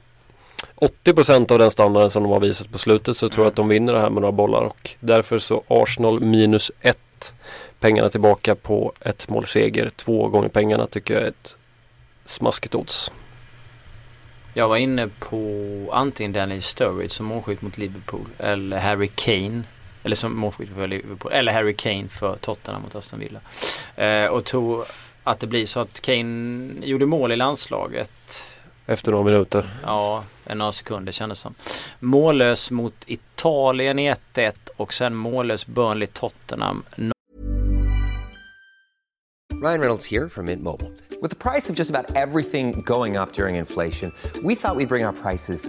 [0.77, 3.69] 80% av den standarden som de har visat på slutet så tror jag att de
[3.69, 6.99] vinner det här med några bollar och därför så Arsenal minus 1
[7.81, 9.91] pengarna tillbaka på ett målseger.
[9.97, 11.57] Två gånger pengarna tycker jag är ett
[12.25, 13.13] smaskigt odds.
[14.55, 15.41] Jag var inne på
[15.93, 19.63] antingen Daniel Sturridge som målskytt mot Liverpool eller Harry Kane.
[20.03, 21.33] Eller som målskytt för Liverpool.
[21.33, 23.41] Eller Harry Kane för Tottenham mot Aston Villa.
[23.97, 24.85] Eh, och tror
[25.25, 28.47] att det blir så att Kane gjorde mål i landslaget.
[28.87, 29.67] Efter några minuter.
[29.83, 31.55] Ja, en några sekunder kändes som.
[32.01, 36.85] Mållös mot Italien i 1-1 och sen mållös Burnley Tottenham.
[39.63, 40.91] Ryan Reynolds here from Mint Mobile.
[41.23, 45.07] With the price of just about everything going up during inflation, we thought we'd bring
[45.07, 45.69] our prices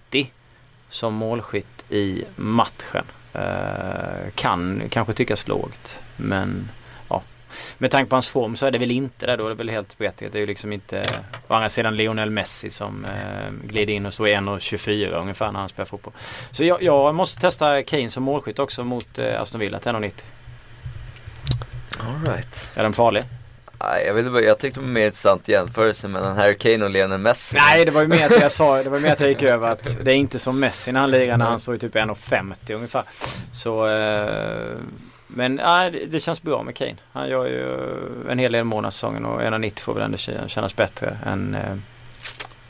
[0.91, 3.05] som målskytt i matchen.
[3.33, 6.69] Eh, kan kanske tyckas lågt men
[7.09, 7.21] ja.
[7.77, 9.47] Med tanke på hans form så är det väl inte det då.
[9.47, 10.33] Det är väl helt berättigat.
[10.33, 11.03] Det är ju liksom inte
[11.47, 15.59] å andra sidan Lionel Messi som eh, glider in och står i 1,24 ungefär när
[15.59, 16.13] han spelar fotboll.
[16.51, 20.11] Så jag, jag måste testa Kane som målskytt också mot eh, Aston Villa till 1,90.
[21.99, 22.69] All right.
[22.75, 23.23] Är den farlig?
[23.83, 26.89] Nej, jag, ville bara, jag tyckte det var mer intressant jämförelse mellan Harry Kane och
[26.89, 27.57] Lionel Messi.
[27.57, 29.67] Nej det var ju mer att jag sa, det var mer att jag gick över
[29.67, 32.73] att det är inte som Messi när han lirar när han står i typ 1,50
[32.73, 33.03] ungefär.
[33.53, 34.77] Så eh,
[35.27, 36.95] men nej, det, känns bra med Kane.
[37.11, 37.77] Han gör ju
[38.31, 41.75] en hel del mål säsongen och 1,90 får väl ändå kä- kännas bättre än eh,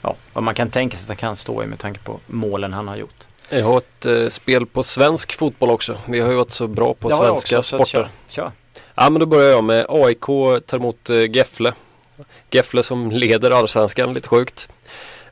[0.02, 2.74] ja, vad man kan tänka sig att han kan stå i med tanke på målen
[2.74, 3.28] han har gjort.
[3.50, 5.97] Jag har ett eh, spel på svensk fotboll också.
[6.06, 7.91] Vi har ju varit så bra på svenska också, så sporter.
[7.91, 8.52] Kör, kör.
[9.01, 10.25] Ja men då börjar jag med AIK
[10.65, 11.73] tar emot eh, Gefle.
[12.51, 14.69] Gefle som leder allsvenskan, lite sjukt.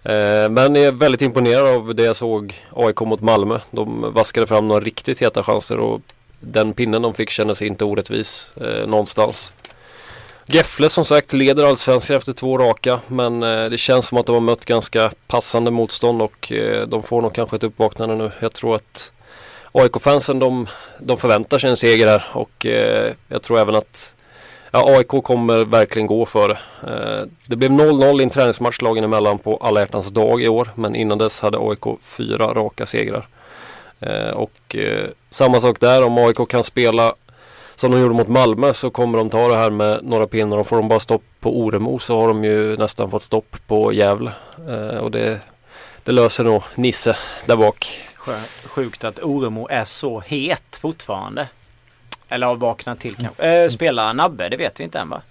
[0.04, 3.60] Eh, men jag är väldigt imponerad av det jag såg AIK mot Malmö.
[3.72, 6.02] De vaskade fram några riktigt heta chanser och
[6.40, 9.54] den pinnen de fick kändes inte orättvis eh, någonstans.
[10.46, 14.34] Gefle som sagt leder allsvenskan efter två raka men eh, det känns som att de
[14.34, 18.32] har mött ganska passande motstånd och eh, de får nog kanske ett uppvaknande nu.
[18.40, 19.12] Jag tror att
[19.72, 20.68] AIK-fansen de,
[21.00, 24.14] de förväntar sig en seger här och eh, jag tror även att
[24.72, 26.58] ja, AIK kommer verkligen gå för det.
[26.84, 30.70] Eh, det blev 0-0 i en träningsmatch lagen emellan på alla hjärtans dag i år
[30.76, 33.28] men innan dess hade AIK fyra raka segrar.
[34.00, 37.14] Eh, och eh, samma sak där om AIK kan spela
[37.76, 40.68] som de gjorde mot Malmö så kommer de ta det här med några pinnar och
[40.68, 44.32] får de bara stopp på Oremo så har de ju nästan fått stopp på Gävle.
[44.70, 45.40] Eh, och det,
[46.04, 48.09] det löser nog Nisse där bak.
[48.66, 51.48] Sjukt att Oremo är så het fortfarande.
[52.30, 53.48] Eller har vaknat till kanske.
[53.48, 54.50] Eh, spelar Nabbe?
[54.50, 55.22] Det vet vi inte än va?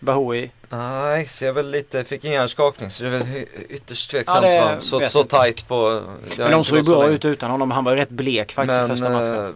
[0.00, 0.50] Bahoui?
[0.68, 4.74] Nej, ser väl lite, fick en hjärnskakning så det är väl ytterst tveksamt Ja, det
[4.74, 4.80] va?
[4.80, 6.02] Så, så tight på...
[6.38, 7.70] Men de såg ju bra ut utan honom.
[7.70, 9.44] Han var rätt blek faktiskt Men första matchen.
[9.46, 9.50] eh,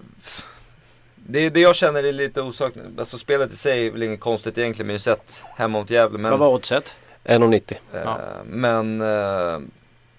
[1.17, 4.59] det, det jag känner är lite osakligt, alltså spelet i sig är väl inget konstigt
[4.59, 6.19] egentligen, men ju sett hemma mot Gävle.
[6.19, 6.95] Men, Vad var oddset?
[7.25, 7.73] 1,90.
[7.93, 8.19] eh, Ja.
[8.47, 9.59] men eh,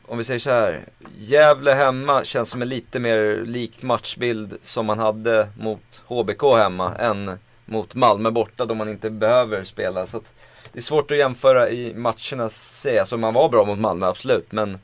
[0.10, 0.86] om vi säger så här,
[1.18, 6.96] Gävle hemma känns som en lite mer likt matchbild som man hade mot HBK hemma
[6.96, 10.08] än mot Malmö borta då man inte behöver spela.
[10.08, 10.34] Så att
[10.74, 13.00] det är svårt att jämföra i matcherna sig.
[13.00, 14.52] Alltså man var bra mot Malmö, absolut.
[14.52, 14.80] Men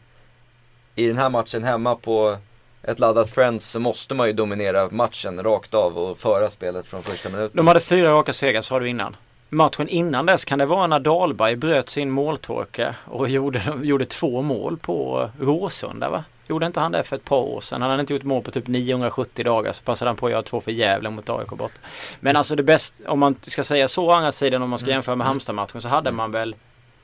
[0.95, 2.37] i den här matchen hemma på
[2.83, 7.03] ett laddat Friends så måste man ju dominera matchen rakt av och föra spelet från
[7.03, 7.57] första minuten.
[7.57, 9.15] De hade fyra raka segrar sa du innan.
[9.55, 14.41] Matchen innan dess kan det vara när Dahlberg bröt sin måltorka och gjorde, gjorde två
[14.41, 16.23] mål på Råsunda va?
[16.47, 17.81] Gjorde inte han det för ett par år sedan?
[17.81, 20.43] Han hade inte gjort mål på typ 970 dagar så passade han på att göra
[20.43, 21.71] två för Gävle mot AIK bort.
[22.19, 24.89] Men alltså det bästa, om man ska säga så å andra sidan om man ska
[24.89, 26.55] jämföra med Halmstad-matchen så hade man väl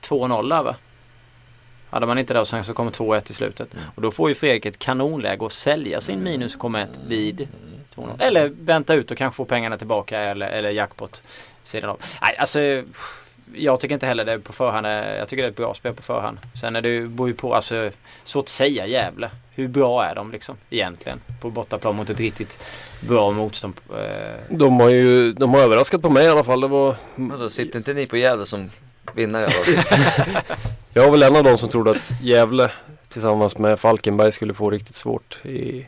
[0.02, 0.76] 2-0 där va?
[1.90, 3.70] Hade man inte det och sen så kommer 2-1 i slutet.
[3.96, 7.48] Och då får ju Fredrik ett kanonläge att sälja sin minus 1 vid
[7.96, 8.10] 2-0.
[8.20, 11.24] Eller vänta ut och kanske få pengarna tillbaka eller, eller jackpot
[11.64, 12.00] sidan av.
[12.22, 12.84] Nej, alltså
[13.54, 14.88] jag tycker inte heller det på förhand.
[14.88, 16.38] Jag tycker det är ett bra spel på förhand.
[16.62, 17.92] Sen är det ju, beror ju på, alltså
[18.24, 19.30] svårt att säga Gävle.
[19.56, 21.22] Hur bra är de liksom egentligen?
[21.42, 22.60] På bortaplan mot ett riktigt
[23.00, 23.74] bra motstånd.
[23.90, 26.62] Eh, De har ju de har överraskat på mig i alla fall.
[26.62, 28.72] Det var, Men då sitter inte ni på Gävle som
[29.14, 29.46] vinnare?
[29.46, 29.74] Då?
[30.94, 32.72] jag var väl en av de som trodde att Gävle
[33.10, 35.40] tillsammans med Falkenberg skulle få riktigt svårt.
[35.46, 35.88] I,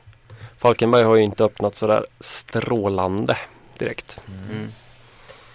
[0.57, 3.37] Falkenberg har ju inte öppnat sådär strålande
[3.79, 4.19] direkt.
[4.49, 4.71] mm.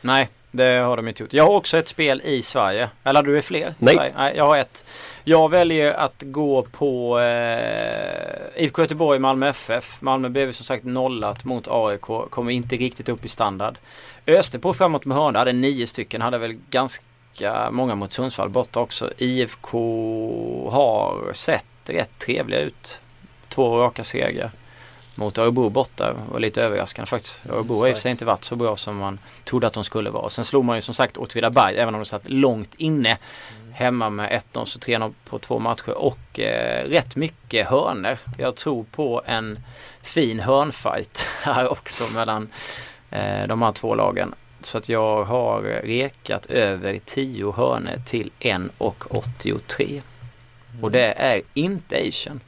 [0.00, 1.32] Nej, det har de inte gjort.
[1.32, 2.90] Jag har också ett spel i Sverige.
[3.04, 3.74] Eller du är fler?
[3.78, 4.12] Nej.
[4.16, 4.84] Nej, jag har ett.
[5.24, 10.00] Jag väljer att gå på eh, IFK Göteborg, Malmö FF.
[10.00, 12.30] Malmö blev som sagt nollat mot AIK.
[12.30, 13.78] Kommer inte riktigt upp i standard.
[14.26, 15.38] Öste på framåt med hörna.
[15.38, 16.22] Hade nio stycken.
[16.22, 19.10] Hade väl ganska många mot Sundsvall borta också.
[19.18, 19.78] IFK
[20.70, 23.00] har sett rätt trevliga ut.
[23.48, 24.50] Två raka segrar.
[25.18, 27.40] Mot Örebro borta var lite överraskande faktiskt.
[27.48, 29.84] Örebro har i och för sig inte varit så bra som man trodde att de
[29.84, 30.28] skulle vara.
[30.28, 33.18] Sen slog man ju som sagt Åtvidaberg även om de satt långt inne.
[33.72, 38.18] Hemma med 1-0 så 3-0 på två matcher och eh, rätt mycket hörner.
[38.38, 39.58] Jag tror på en
[40.02, 42.48] fin hörnfight här också mellan
[43.10, 44.34] eh, de här två lagen.
[44.60, 50.02] Så att jag har rekat över 10 hörner till 1,83.
[50.82, 52.40] Och det är inte Asian.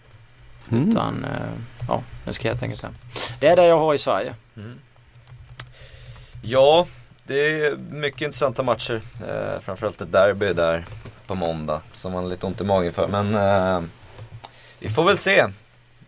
[0.70, 0.88] Mm.
[0.88, 1.30] Utan eh,
[1.88, 2.94] ja, det ska jag helt enkelt hem.
[3.40, 4.34] Det är det jag har i Sverige.
[6.42, 6.86] Ja,
[7.26, 7.34] det
[7.66, 9.00] är mycket intressanta matcher.
[9.28, 10.84] Eh, framförallt ett derby där
[11.26, 13.08] på måndag som man har lite ont i magen för.
[13.08, 13.82] Men eh,
[14.78, 15.46] vi får väl se.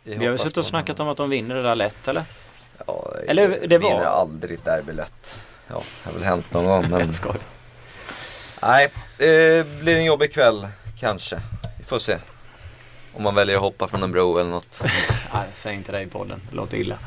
[0.03, 2.25] Vi har väl suttit och snackat om att de vinner det där lätt eller?
[2.87, 5.39] Ja, Eller det var- vinner aldrig ett derby lätt.
[5.69, 7.13] Ja, det har väl hänt någon gång men
[8.63, 10.69] nej, det blir en jobbig kväll
[11.01, 11.41] kanske.
[11.79, 12.17] Vi får se.
[13.15, 14.83] Om man väljer att hoppa från en bro eller något.
[15.35, 16.41] Nej, säg inte det i podden.
[16.51, 16.99] Det låter illa.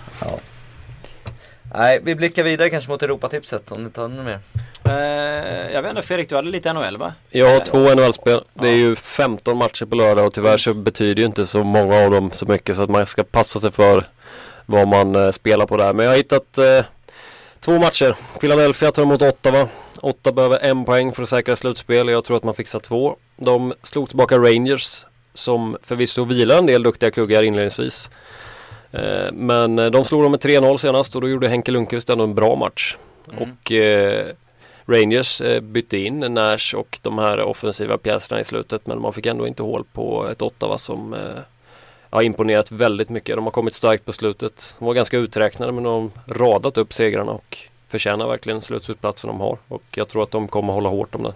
[1.73, 4.39] Nej, vi blickar vidare kanske mot Europatipset om ni tar något mer.
[4.85, 7.13] Eh, jag vet inte Fredrik, du hade lite NHL va?
[7.29, 8.41] Jag har två NHL-spel.
[8.53, 11.95] Det är ju 15 matcher på lördag och tyvärr så betyder ju inte så många
[11.95, 14.05] av dem så mycket så att man ska passa sig för
[14.65, 15.93] vad man eh, spelar på där.
[15.93, 16.85] Men jag har hittat eh,
[17.59, 18.15] två matcher.
[18.39, 19.67] Philadelphia tar emot Ottawa.
[20.01, 22.09] Ottawa behöver en poäng för att säkra slutspel.
[22.09, 23.15] Jag tror att man fixar två.
[23.37, 28.09] De slog tillbaka Rangers som förvisso vilar en del duktiga kuggar inledningsvis.
[28.91, 32.23] Eh, men eh, de slog dem med 3-0 senast och då gjorde Henke Lundqvist ändå
[32.23, 32.97] en bra match.
[33.37, 34.27] Och eh,
[34.85, 39.25] Rangers eh, bytte in Nash och de här offensiva pjäserna i slutet men man fick
[39.25, 41.39] ändå inte hål på ett Ottawa som eh,
[42.09, 43.35] har imponerat väldigt mycket.
[43.35, 44.75] De har kommit starkt på slutet.
[44.79, 49.39] De var ganska uträknade men de har radat upp segrarna och förtjänar verkligen slutspelsplatsen de
[49.39, 51.33] har och jag tror att de kommer hålla hårt om den.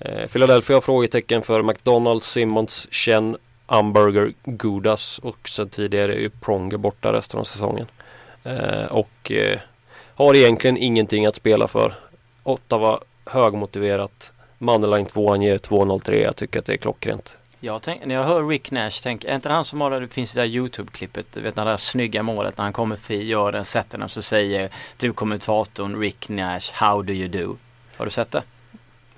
[0.00, 3.36] Eh, Philadelphia har frågetecken för McDonalds, Simmons, Chen,
[3.66, 7.86] Hamburger, Gudas och sen tidigare är ju Pronger borta resten av säsongen.
[8.44, 9.58] Eh, och eh,
[10.14, 11.94] har egentligen ingenting att spela för.
[12.42, 14.32] Ottawa högmotiverat.
[14.58, 16.12] Mandeline 2 han ger 2.03.
[16.12, 17.38] Jag tycker att det är klockrent.
[17.60, 20.32] Jag tänk, när jag hör Rick Nash, tänk, är inte han som har det, finns
[20.32, 23.52] det där YouTube-klippet, du vet när det där snygga målet när han kommer fri, gör
[23.52, 27.56] den, sätter den och så säger du kommentatorn Rick Nash, how do you do?
[27.96, 28.42] Har du sett det?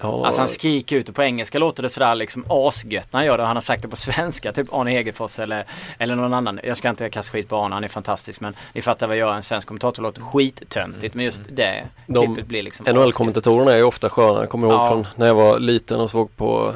[0.02, 3.26] Ja, Alltså han skriker ut och på engelska låter det sådär liksom asgött när han
[3.26, 3.44] gör det.
[3.44, 5.66] Han har sagt det på svenska, typ Arne Hegerfors eller,
[5.98, 6.60] eller någon annan.
[6.64, 8.40] Jag ska inte kasta skit på Arne, han är fantastisk.
[8.40, 11.14] Men ni fattar vad jag gör, en svensk kommentator låter skittöntigt.
[11.14, 14.40] Men just det De klippet blir liksom NHL-kommentatorerna är ju ofta sköna.
[14.40, 14.88] Jag kommer ihåg Ja.
[14.88, 16.74] från när jag var liten och såg på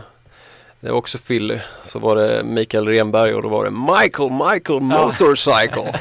[0.80, 1.58] det var också Philly.
[1.84, 5.94] Så var det Mikael Renberg och då var det Michael, Michael Motorcycle.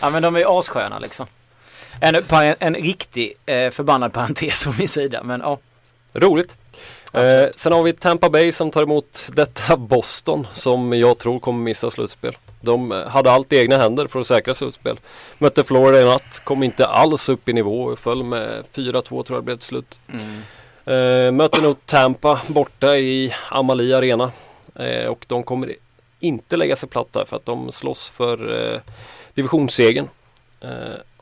[0.00, 1.26] Ja men de är ju assköna liksom.
[2.00, 5.22] En, en, en riktig eh, förbannad parentes från min sida.
[5.22, 5.58] Men ja.
[6.12, 6.54] Roligt.
[7.12, 11.62] Eh, sen har vi Tampa Bay som tar emot detta Boston som jag tror kommer
[11.64, 12.36] missa slutspel.
[12.60, 15.00] De eh, hade allt i egna händer för att säkra slutspel.
[15.38, 19.42] Mötte Florida i natt, kom inte alls upp i nivå, föll med 4-2 tror jag
[19.42, 20.00] det blev till slut.
[20.84, 24.32] Eh, möter nog Tampa borta i Amalie Arena.
[24.74, 25.74] Eh, och de kommer
[26.20, 28.80] inte lägga sig platt där för att de slåss för eh,
[29.34, 30.08] divisionssegern.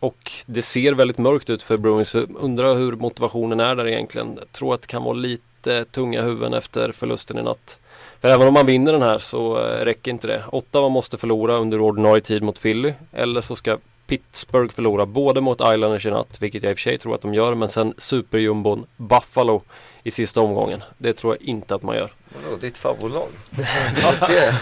[0.00, 2.14] Och det ser väldigt mörkt ut för Bruins.
[2.14, 4.36] Undrar hur motivationen är där egentligen.
[4.38, 7.78] Jag tror att det kan vara lite tunga huvuden efter förlusten i natt.
[8.20, 10.44] För även om man vinner den här så eh, räcker inte det.
[10.52, 12.92] Ottawa måste förlora under ordinarie tid mot Philly.
[13.12, 16.82] Eller så ska Pittsburgh förlora både mot Islanders i natt, vilket jag i och för
[16.82, 19.62] sig tror att de gör, men sen superjumbon Buffalo
[20.02, 20.82] i sista omgången.
[20.98, 22.12] Det tror jag inte att man gör.
[22.44, 23.28] Vadå, ditt favoritlag?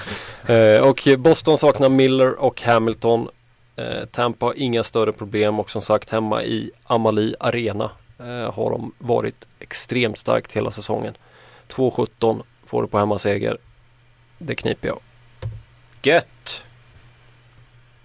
[0.46, 3.28] Eh, och Boston saknar Miller och Hamilton.
[3.78, 8.70] Eh, Tampa har inga större problem och som sagt hemma i Amalie Arena eh, har
[8.70, 11.16] de varit extremt starkt hela säsongen.
[11.68, 13.58] 2-17 får du på hemmaseger.
[14.38, 15.00] Det kniper jag.
[16.02, 16.64] Gött.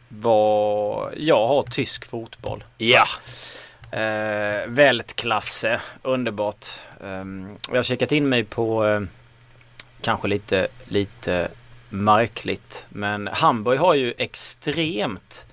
[0.07, 2.63] Vad jag har tysk fotboll.
[2.77, 3.05] Ja!
[3.91, 6.65] Eh, Weltklasse, underbart.
[6.99, 9.01] Um, jag har kikat in mig på eh,
[10.01, 11.47] kanske lite, lite
[11.89, 12.85] märkligt.
[12.89, 15.45] Men Hamburg har ju extremt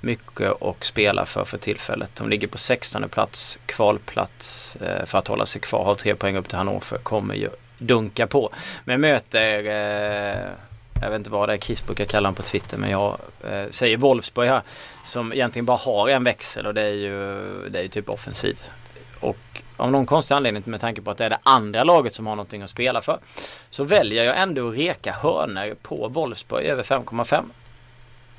[0.00, 2.10] mycket att spela för för tillfället.
[2.16, 5.84] De ligger på 16 plats, kvalplats eh, för att hålla sig kvar.
[5.84, 6.98] Har tre poäng upp till Hannover.
[7.02, 8.50] Kommer ju dunka på.
[8.84, 10.50] Men möter eh,
[11.02, 13.64] jag vet inte vad det är Chris brukar kalla honom på Twitter men jag eh,
[13.70, 14.62] säger Wolfsburg här.
[15.04, 18.62] Som egentligen bara har en växel och det är ju, det är ju typ offensiv.
[19.20, 22.26] Och av någon konstig anledning med tanke på att det är det andra laget som
[22.26, 23.18] har någonting att spela för.
[23.70, 27.44] Så väljer jag ändå att reka hörner på Wolfsburg över 5,5.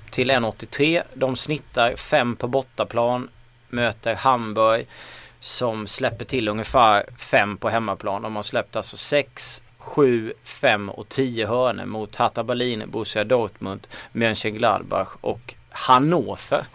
[0.09, 1.03] Till 1,83.
[1.13, 3.29] De snittar 5 på bortaplan.
[3.69, 4.87] Möter Hamburg.
[5.39, 8.21] Som släpper till ungefär 5 på hemmaplan.
[8.21, 13.87] De har släppt alltså 6, 7, 5 och 10 hörnor mot Hatta Berlin, Borussia Dortmund,
[14.11, 16.65] Mönchengladbach och Hannover.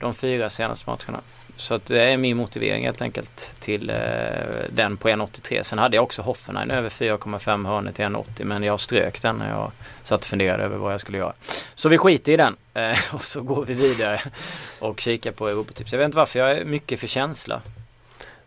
[0.00, 1.20] De fyra senaste matcherna.
[1.56, 3.96] Så att det är min motivering helt enkelt till eh,
[4.70, 5.62] den på 1,83.
[5.62, 9.50] Sen hade jag också Hoffenheim över 4,5 hörnor till 1,80 men jag strök den när
[9.50, 11.32] jag satt och funderade över vad jag skulle göra.
[11.74, 14.20] Så vi skiter i den eh, och så går vi vidare
[14.78, 15.92] och kikar på Europatips.
[15.92, 17.62] Jag vet inte varför, jag är mycket för känsla.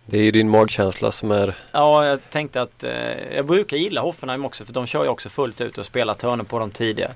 [0.06, 2.92] Det är ju din magkänsla som är Ja, jag tänkte att eh,
[3.36, 6.44] jag brukar gilla Hoffenheim också för de kör ju också fullt ut och spelat hörnor
[6.44, 7.12] på dem tidigare.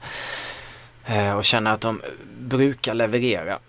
[1.06, 2.02] Eh, och känner att de
[2.40, 3.60] brukar leverera.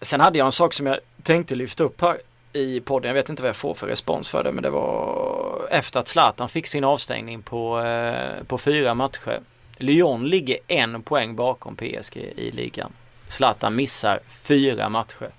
[0.00, 2.16] Sen hade jag en sak som jag tänkte lyfta upp här
[2.52, 3.08] i podden.
[3.08, 6.08] Jag vet inte vad jag får för respons för det men det var efter att
[6.08, 9.40] Zlatan fick sin avstängning på, eh, på fyra matcher.
[9.76, 12.92] Lyon ligger en poäng bakom PSG i ligan.
[13.28, 15.30] Zlatan missar fyra matcher.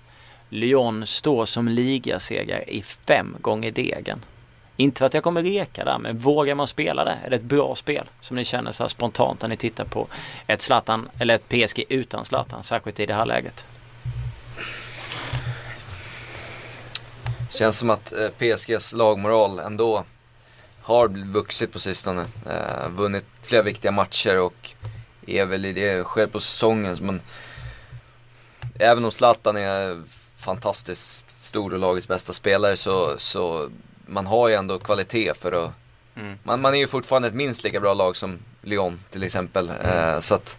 [0.48, 4.24] Lyon står som ligasegrare i fem gånger degen.
[4.76, 7.18] Inte för att jag kommer reka där, men vågar man spela det?
[7.24, 10.06] Är det ett bra spel som ni känner så här spontant när ni tittar på
[10.46, 13.66] ett Zlatan eller ett PSG utan Zlatan, särskilt i det här läget?
[17.52, 20.04] Känns som att eh, PSGs lagmoral ändå
[20.82, 22.26] har vuxit på sistone.
[22.46, 24.70] Eh, vunnit flera viktiga matcher och
[25.26, 26.96] är väl i det skedet på säsongen.
[27.00, 27.20] Men
[28.78, 30.02] även om Zlatan är
[30.38, 33.70] fantastiskt stor och lagets bästa spelare så, så
[34.06, 35.70] man har ju ändå kvalitet för att
[36.16, 36.38] Mm.
[36.42, 39.72] man, man är ju fortfarande ett minst lika bra lag som Lyon till exempel.
[39.84, 40.58] Eh, så att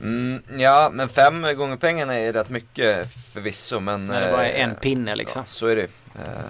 [0.00, 4.58] mm, Ja, men fem gånger pengarna är rätt mycket förvisso men När det bara är
[4.58, 5.42] eh, en pinne liksom.
[5.46, 5.82] Ja, så är det
[6.14, 6.44] eh,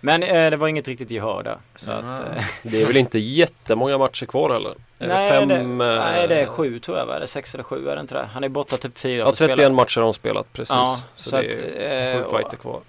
[0.00, 1.58] Men eh, det var inget riktigt gehör där.
[1.76, 2.08] Så Mm.
[2.14, 4.74] att, eh, Det är väl inte jättemånga matcher kvar heller?
[4.98, 5.66] Är nej, fem, det, eh,
[6.02, 7.16] nej, det är sju tror jag va?
[7.16, 8.28] Eller sex eller sju är det inte det?
[8.32, 9.18] Han är borta typ fyra.
[9.18, 9.54] Ja, för att spela.
[9.56, 10.74] 31 matcher har de spelat precis.
[10.74, 12.80] Ja, så, så det att, är eh, sju fighter kvar.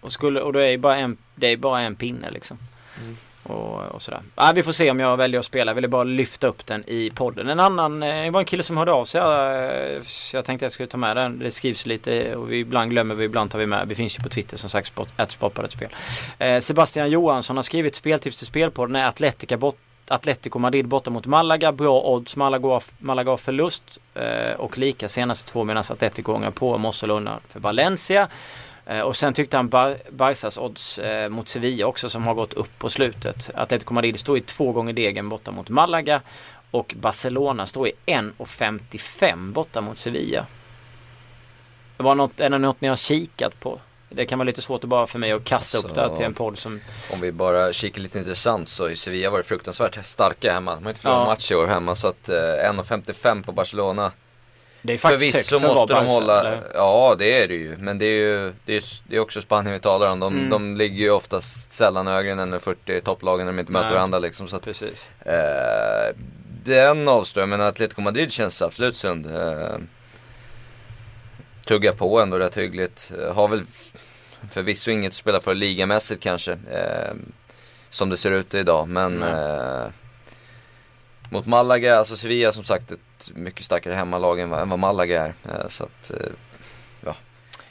[0.00, 2.58] Och, skulle, och då är det bara en, det är bara en pinne liksom.
[3.42, 4.20] Och, och sådär.
[4.34, 5.70] Ah, vi får se om jag väljer att spela.
[5.70, 7.48] Jag ville bara lyfta upp den i podden.
[7.48, 9.20] En annan, eh, det var en kille som hörde av sig.
[9.20, 9.64] Jag,
[9.96, 11.38] eh, jag tänkte att jag skulle ta med den.
[11.38, 13.88] Det skrivs lite och vi ibland glömmer vi, ibland tar vi med.
[13.88, 15.88] Vi finns ju på Twitter som sagt, sport, spel.
[16.38, 19.76] Eh, Sebastian Johansson har skrivit speltips till spelpodden är Atletica bort
[20.08, 21.72] Atletico Madrid borta mot Malaga.
[21.72, 22.36] Bra odds.
[22.36, 27.06] Malaga, Malaga förlust eh, och lika senaste två medan Atletico gånger på måste
[27.48, 28.28] för Valencia.
[28.86, 32.54] Eh, och sen tyckte han Bar Barcas odds eh, mot Sevilla också som har gått
[32.54, 33.50] upp på slutet.
[33.54, 36.20] Atletico Madrid står i två gånger degen borta mot Malaga.
[36.70, 40.46] Och Barcelona står i 1,55 borta mot Sevilla.
[41.96, 43.80] Det var något, är det något ni har kikat på?
[44.08, 46.24] Det kan vara lite svårt att bara för mig att kasta Alltså, upp det till
[46.24, 46.80] en podd som...
[47.12, 50.74] Om vi bara kikar lite intressant så har Sevilla varit fruktansvärt starka hemma.
[50.74, 51.26] De har inte förlorat Ja.
[51.30, 54.12] match i år hemma så att eh, 1,55 på Barcelona.
[54.84, 56.62] Det är faktiskt Förvisso högt måste de hålla, eller?
[56.74, 57.76] ja det är det ju.
[57.76, 60.20] Men det är ju det är, det är också Spanien vi talar om.
[60.20, 60.50] De, Mm.
[60.50, 63.94] de ligger ju oftast sällan högre än 40 topplagen när de inte möter Nej.
[63.94, 64.48] varandra liksom.
[64.48, 65.08] Så att, Precis.
[65.20, 66.14] eh,
[66.64, 69.26] den avströmmen, Atletico Madrid känns absolut sund.
[69.36, 69.76] Eh,
[71.66, 73.12] tuggar på ändå rätt hyggligt.
[73.22, 73.62] Eh, har väl
[74.50, 76.52] förvisso inget att spela för ligamässigt kanske.
[76.52, 77.14] Eh,
[77.90, 78.88] som det ser ut idag.
[78.88, 79.32] Men Nej.
[79.32, 79.86] eh,
[81.30, 82.98] mot Malaga, alltså Sevilla som sagt ett
[83.34, 85.34] mycket starkare hemmalag än än vad Malaga är.
[85.44, 86.16] Eh, så att, eh,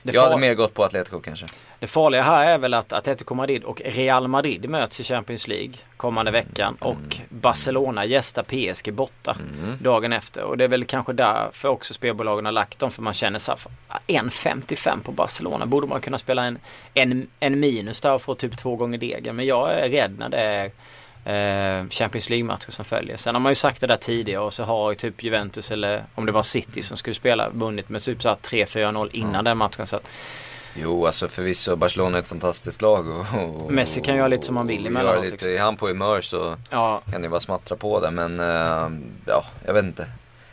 [0.03, 1.45] Det, jag hade mer gått på Atletico kanske.
[1.79, 5.73] det farliga här är väl att Atletico Madrid och Real Madrid möts i Champions League
[5.97, 9.77] kommande veckan och Barcelona gästar PSG borta Mm.
[9.81, 10.43] dagen efter.
[10.43, 13.51] Och det är väl kanske därför också spelbolagen har lagt dem för man känner så
[13.51, 13.71] här, fan,
[14.07, 15.65] 1,55 på Barcelona.
[15.65, 16.59] Borde man kunna spela en,
[16.93, 19.35] en, en minus där och få typ två gånger degen.
[19.35, 20.71] Men jag är rädd när det är
[21.89, 23.17] Champions League-matcher som följer.
[23.17, 26.03] Sen har man ju sagt det där tidigare och så har ju typ Juventus eller
[26.15, 29.57] om det var City som skulle spela vunnit med typ så här 3-4-0 innan den
[29.57, 29.88] matchen.
[29.88, 30.07] Så att
[30.76, 33.07] Jo, alltså förvisso Barcelona är ett fantastiskt lag.
[33.07, 33.26] Och,
[33.65, 35.51] och, Messi kan göra lite som han vill emellanåt, lite, liksom.
[35.51, 38.11] Är han på humör så ja, kan det bara smattra på det.
[38.11, 38.89] Men eh,
[39.26, 40.07] ja, jag vet inte.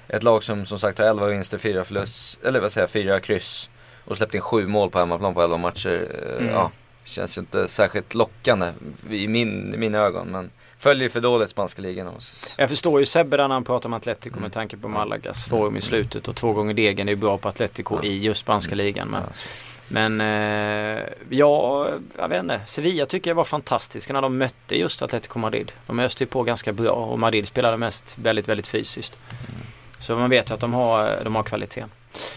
[0.09, 3.21] Ett lag som som sagt har 11 vinster, 4 förlust, eller vad säger jag, 4
[3.21, 3.71] kryss.
[4.05, 6.09] Och släppt in 7 mål på hemmaplan på 11 matcher.
[6.15, 6.55] eh, Mm.
[6.55, 6.71] Ja,
[7.09, 8.73] känns ju inte särskilt lockande
[9.11, 10.29] i, min, i mina ögon.
[10.29, 12.13] Men följer för dåligt spanska ligan.
[12.57, 15.81] Jag förstår ju Sebbe när han pratar om Atletico med tanke på Malagas form i
[15.81, 17.09] slutet och två gånger degen.
[17.09, 19.09] Är bra på Atletico i just spanska ligan.
[19.09, 19.23] Men,
[19.89, 21.89] men eh, ja,
[22.19, 22.61] jag vet inte.
[22.67, 25.73] Sevilla tycker jag var fantastiska när de mötte just Atletico Madrid.
[25.87, 29.19] De öste ju på ganska bra och Madrid spelade mest väldigt, väldigt fysiskt.
[30.01, 31.91] Så man vet ju att de har, de har kvaliteten.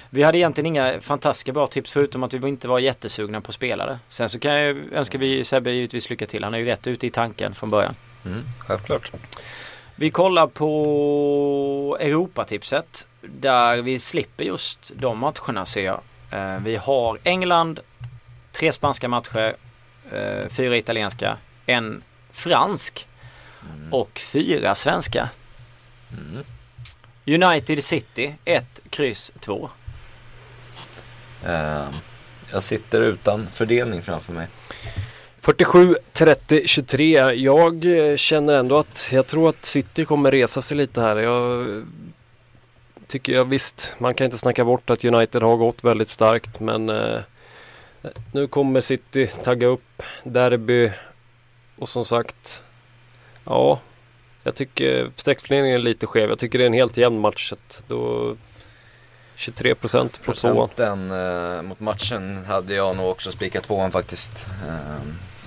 [0.09, 3.99] Vi hade egentligen inga fantastiska bra tips förutom att vi inte var jättesugna på spelare.
[4.09, 6.43] Sen så kan jag önska vi Sebbe givetvis lycka till.
[6.43, 7.93] Han är ju rätt ute i tanken från början.
[8.25, 9.11] Mm, självklart.
[9.95, 16.01] Vi kollar på Europatipset där vi slipper just de matcherna ser jag.
[16.31, 17.79] Eh, Vi har England,
[18.51, 19.55] tre spanska matcher,
[20.11, 23.07] eh, fyra italienska, en fransk
[23.91, 25.29] och fyra svenska.
[26.11, 26.43] Mm.
[27.25, 29.69] United City 1, kryss 2.
[31.45, 31.89] Eh,
[32.51, 34.47] jag sitter utan fördelning framför mig.
[35.41, 37.33] 47, 30, 23.
[37.33, 41.17] Jag eh, känner ändå att jag tror att City kommer resa sig lite här.
[41.17, 41.65] Jag
[43.07, 46.89] tycker jag visst, man kan inte snacka bort att United har gått väldigt starkt men
[46.89, 47.19] eh,
[48.31, 50.91] nu kommer City tagga upp derby
[51.77, 52.63] och som sagt
[53.45, 53.79] ja,
[54.43, 56.29] jag tycker streckfördelningen är lite skev.
[56.29, 57.53] Jag tycker det är en helt jämn match.
[57.87, 58.35] Då
[59.35, 60.67] 23 procent på tvåan.
[60.67, 64.45] Procenten eh, mot matchen hade jag nog också spikat tvåan faktiskt.
[64.67, 65.01] Eh,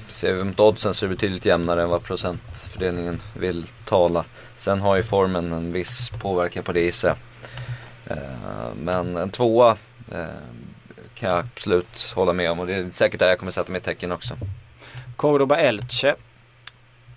[0.09, 4.25] ser vi mot oddsen så är det betydligt jämnare än vad procentfördelningen vill tala.
[4.57, 7.17] Sen har ju formen en viss påverkan på det gissar.
[8.07, 8.17] Eh,
[8.77, 9.77] men en tvåa
[10.13, 10.25] eh,
[11.15, 13.85] kan jag absolut hålla med om och det är säkert där jag kommer sätta mitt
[13.85, 14.35] tecken också.
[15.17, 16.15] Cordoba Elche.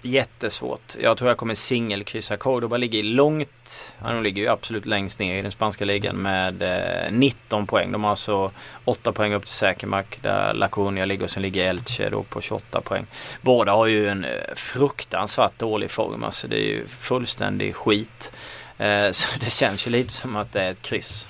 [0.01, 0.95] Jättesvårt.
[0.99, 2.37] Jag tror jag kommer singelkryssa.
[2.37, 3.93] Cordoba ligger långt.
[4.03, 7.91] Ja, de ligger ju absolut längst ner i den spanska ligan med eh, 19 poäng.
[7.91, 8.51] De har alltså
[8.85, 12.41] 8 poäng upp till säkermark där La Coruña ligger och sen ligger Elche då på
[12.41, 13.05] 28 poäng.
[13.41, 16.23] Båda har ju en eh, fruktansvärt dålig form.
[16.23, 18.31] Alltså det är ju fullständig skit.
[18.77, 21.27] Eh, så det känns ju lite som att det är ett kryss.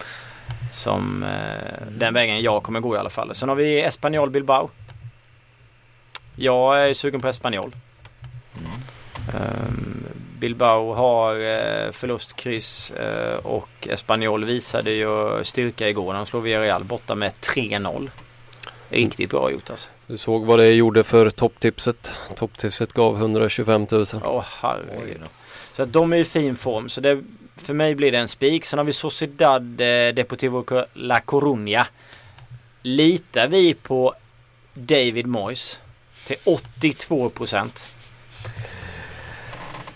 [0.74, 3.36] Som eh, den vägen jag kommer gå i alla fall.
[3.36, 4.70] Sen har vi Espanyol Bilbao.
[6.36, 7.76] Jag är sugen på Espanyol.
[9.34, 10.04] Ehm,
[10.40, 17.16] Bilbao har uh, förlustkryss eh, och Espanyol visade ju styrka igår de slog Villarreal borta
[17.16, 18.10] med 3-0.
[18.90, 19.90] Riktigt bra gjort alltså.
[20.08, 22.18] Du såg vad det gjorde för topptipset.
[22.36, 24.06] Topptipset gav 125 000.
[24.24, 25.22] Åh herregud.
[25.74, 26.90] Så att de är i fin form.
[26.90, 27.24] Så det,
[27.56, 28.66] för mig blir det en spik.
[28.66, 31.86] Sen har vi Sociedad eh, Deportivo La Coruña.
[32.82, 34.14] Litar vi på
[34.74, 35.80] David Moyes
[36.26, 37.86] till 82 procent?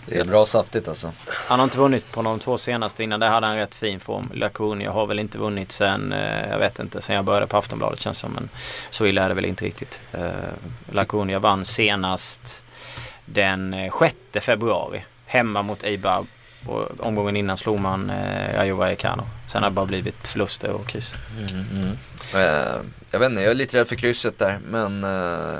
[0.06, 1.12] Det är bra saftigt alltså.
[1.28, 3.04] Han har inte vunnit på de två senaste.
[3.04, 4.30] Innan det hade han rätt fin form.
[4.34, 8.00] Laconia har väl inte vunnit sen, eh, jag vet inte, sen jag började på Aftonbladet
[8.00, 8.32] känns som.
[8.32, 8.48] Men
[8.90, 10.00] så illa är det väl inte riktigt.
[10.12, 10.30] Eh,
[10.92, 12.62] Laconia vann senast
[13.24, 13.92] den eh,
[14.32, 15.04] 6 februari.
[15.26, 16.26] Hemma mot Eibar.
[16.66, 19.22] Och omgången innan slog man eh, Ayowa Ekano.
[19.48, 21.14] Sen har det bara blivit förluster och kryss.
[22.34, 22.76] Eh,
[23.10, 24.58] jag vet inte, jag är lite rädd för krysset där.
[24.68, 25.58] Men eh,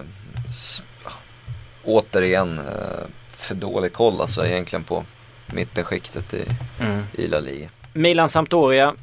[1.84, 2.64] återigen, eh,
[3.32, 5.04] för dålig koll alltså egentligen på
[5.46, 6.44] mittenskiktet i,
[6.80, 7.02] Mm.
[7.12, 7.68] i La Liga.
[7.92, 8.94] Milan Sampdoria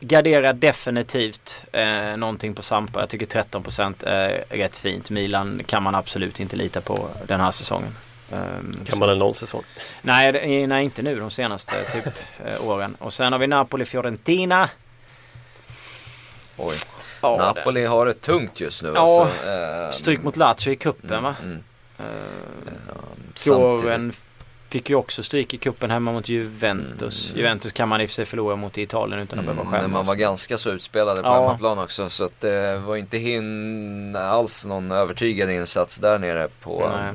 [0.00, 3.00] garderar definitivt eh, någonting på Sampa.
[3.00, 5.10] Jag tycker 13% är rätt fint.
[5.10, 7.96] Milan kan man absolut inte lita på den här säsongen.
[8.32, 9.62] Ehm, Kan man en någon säsong.
[10.02, 12.06] Nej, det- nej, inte nu de senaste typ
[12.46, 12.96] eh, åren.
[13.00, 14.68] Och sen har vi Napoli-Fiorentina.
[16.56, 16.74] Oj.
[17.20, 19.48] Ja, Napoli har det tungt just nu Ja, alltså.
[19.50, 21.34] Eh, Stryk mot Lazio i kuppen va?
[21.42, 21.64] Mm,
[21.98, 22.04] Eh,
[23.34, 23.44] samtidigt.
[23.82, 24.12] Kåren
[24.70, 27.28] fick ju också stryk i kuppen hemma mot Juventus.
[27.30, 27.38] Mm.
[27.38, 29.72] Juventus kan man i och för sig förlora mot i Italien utan att behöva Mm,
[29.72, 29.96] men skämmas.
[29.98, 31.34] man var ganska så utspelade på Ja.
[31.40, 32.10] hemmaplan också.
[32.10, 37.12] Så att det var inte hin alls någon övertygande insats där nere på Nej.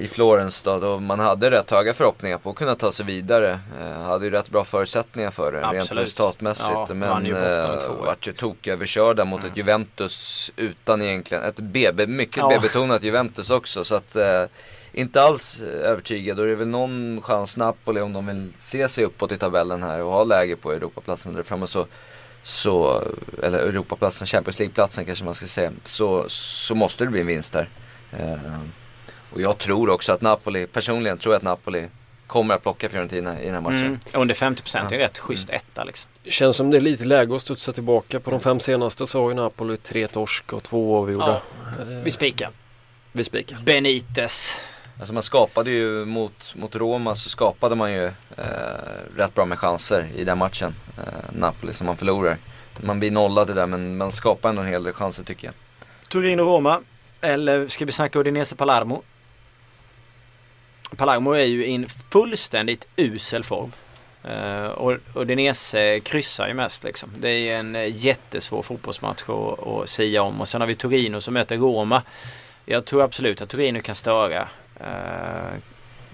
[0.00, 3.60] I Florens då, då man hade rätt höga förhoppningar på att kunna ta sig vidare.
[3.80, 6.04] Eh, hade ju rätt bra förutsättningar för det rent Absolut.
[6.04, 6.70] resultatmässigt.
[6.88, 8.04] Ja, men ju eh, 2-1.
[8.04, 12.48] vart ju toköverkörda mot ett Juventus utan egentligen, ett BB, mycket Ja.
[12.48, 13.84] B-betonat Juventus också.
[13.84, 14.44] Så att eh,
[14.92, 19.04] inte alls övertygad och det är väl någon chans Napoli om de vill se sig
[19.04, 21.86] uppåt i tabellen här och ha läge på Europaplatsen där framme så
[22.42, 23.02] så,
[23.42, 27.52] eller Europaplatsen, Champions League-platsen kanske man ska säga, så, så måste det bli en vinst
[27.52, 27.68] där.
[28.12, 28.58] Eh,
[29.34, 31.88] och jag tror också att Napoli, personligen tror jag att Napoli
[32.26, 33.86] kommer att plocka Fiorentina i den här matchen.
[33.86, 33.98] Mm.
[34.12, 35.04] Under 50% är Ja.
[35.04, 36.10] rätt schysst etta liksom.
[36.24, 38.20] Det känns som det är lite läge att studsa tillbaka.
[38.20, 41.40] På de fem senaste så har ju Napoli tre torsk och två avgjorda.
[41.80, 42.50] Eh, Vi spikar.
[43.12, 43.58] Vi spikar.
[43.64, 44.56] Benitez.
[44.98, 48.12] Alltså man skapade ju mot, mot Roma så skapade man ju eh,
[49.16, 50.74] rätt bra med chanser i den matchen.
[50.98, 51.02] Eh,
[51.32, 52.36] Napoli som man förlorar.
[52.80, 55.54] Man blir nollad där men man skapar ändå en hel del chanser tycker jag.
[56.08, 56.80] Torino-Roma.
[57.20, 58.56] Eller ska vi snacka Udinese-Palermo?
[58.56, 59.02] Palermo
[60.98, 63.72] är ju i en fullständigt usel form.
[64.24, 67.10] Uh, och Udinese kryssar ju mest liksom.
[67.18, 70.40] Det är en eh, jättesvår fotbollsmatch att, att sia om.
[70.40, 72.02] Och sen har vi Torino som möter Roma.
[72.64, 74.48] Jag tror absolut att Torino kan störa.
[74.80, 75.58] Uh,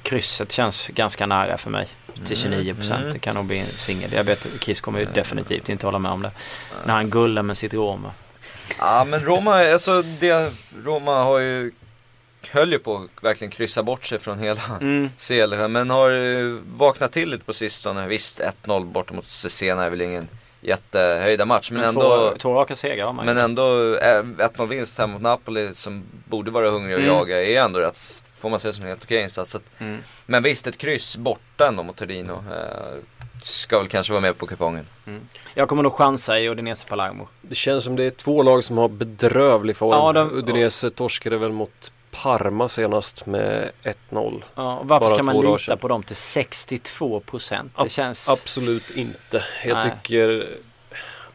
[0.02, 1.88] krysset känns ganska nära för mig.
[2.26, 3.00] Till 29 procent.
[3.00, 3.12] mm.
[3.12, 4.12] Det kan nog bli en singel.
[4.12, 6.30] Jag vet att Kiss kommer ju definitivt inte hålla med om det.
[6.86, 8.12] När han gullar med sitt Roma.
[8.78, 10.52] Ja men Roma, alltså det,
[10.84, 11.72] Roma har ju,
[12.50, 15.10] höll ju på att verkligen kryssa bort sig från hela Mm.
[15.18, 18.06] CL men har ju vaknat till lite på sistone.
[18.08, 20.28] Visst 1-0 borta mot Cesena är väl ingen
[20.60, 23.26] jättehöjda match men, Men ändå två, två raka segrar man.
[23.26, 27.14] Men ändå, eh, 1-0 vinst här mot Napoli som borde vara hungrig och Mm.
[27.14, 29.56] jaga är ändå rätt, får man säga som en helt okej insats.
[29.78, 29.98] Mm.
[30.26, 32.32] Men visst, ett kryss borta ändå mot Torino.
[32.32, 32.98] Eh,
[33.44, 34.86] ska väl kanske vara med på kupongen.
[35.54, 37.28] Jag kommer nog chansa i Udinese Palermo.
[37.40, 39.90] Det känns som det är två lag som har bedrövlig form.
[39.90, 43.70] Ja, de- Udinese torskade väl mot Parma senast med
[44.10, 44.42] 1-0.
[44.54, 47.72] Ja, varför Bara ska man två lita på dem till 62 procent?
[47.82, 48.28] Det känns...
[48.28, 49.44] Absolut inte.
[49.66, 49.90] Jag Nej.
[50.02, 50.48] tycker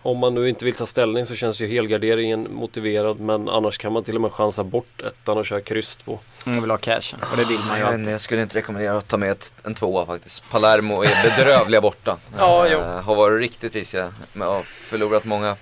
[0.02, 3.94] om man nu inte vill ta ställning så känns ju helgarderingen motiverad men annars kan
[3.94, 6.20] man till och med chansa bort ettan och köra kryss 2.
[6.44, 8.98] Man vill ha cashen och det vill man ju Jag, inte, jag skulle inte rekommendera
[8.98, 10.44] att ta med ett, en tvåa faktiskt.
[10.50, 12.18] Palermo är bedrövliga borta.
[12.38, 12.80] Ja, Eh, jo.
[12.80, 14.14] har varit riktigt risiga.
[14.34, 15.56] Men har förlorat många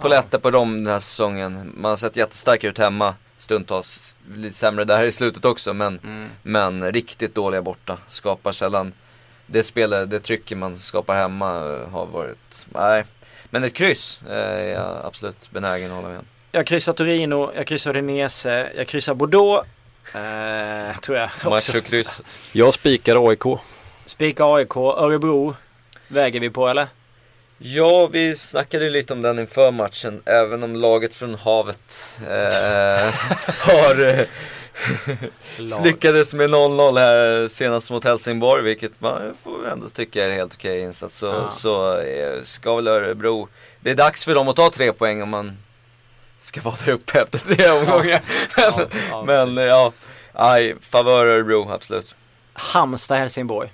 [0.00, 1.72] polletter på dem den här säsongen.
[1.76, 4.14] Man har sett jättestarka ut hemma stundtals.
[4.34, 6.28] Lite sämre där i slutet också men, Mm.
[6.42, 7.98] men riktigt dåliga borta.
[8.08, 8.92] Skapar sällan
[9.46, 13.04] det spelet, det trycket man skapar hemma eh, har varit, nej.
[13.50, 16.20] Men ett kryss eh, är jag absolut benägen att hålla med.
[16.52, 19.68] Jag kryssar Torino, jag kryssar Udinese, jag kryssar Bordeaux.
[20.14, 22.22] Eh, tror jag Match och kryss.
[22.52, 23.42] Jag spikar AIK.
[24.06, 25.54] Spika AIK, Örebro.
[26.08, 26.86] Väger vi på eller?
[27.64, 33.14] Ja, vi snackade ju lite om den inför matchen, även om laget från havet eh,
[33.66, 34.26] har eh,
[35.84, 40.80] lyckades med 0-0 här senast mot Helsingborg, vilket man får ändå tycka är helt okej
[40.80, 41.14] insats.
[41.16, 41.48] Så, Ja.
[41.50, 43.48] så eh, ska väl Örebro,
[43.80, 45.56] det är dags för dem att ta tre poäng om man
[46.40, 48.20] ska vara där uppe efter tre omgångar.
[48.56, 49.24] Ja, ja.
[49.26, 49.92] Men ja,
[50.32, 52.14] aj, favör Örebro, absolut.
[52.52, 53.68] Halmstad-Helsingborg.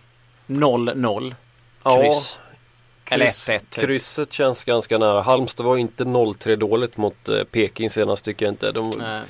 [0.46, 1.34] 0-0.
[1.84, 2.22] Ja,
[3.08, 3.48] Kryss.
[3.48, 3.84] Eller kryss, 1-1 typ.
[3.84, 5.20] Krysset känns ganska nära.
[5.22, 8.72] Halmstad var inte 0-3 dåligt mot eh, Peking senast tycker jag inte.
[8.72, 9.20] De, Eh,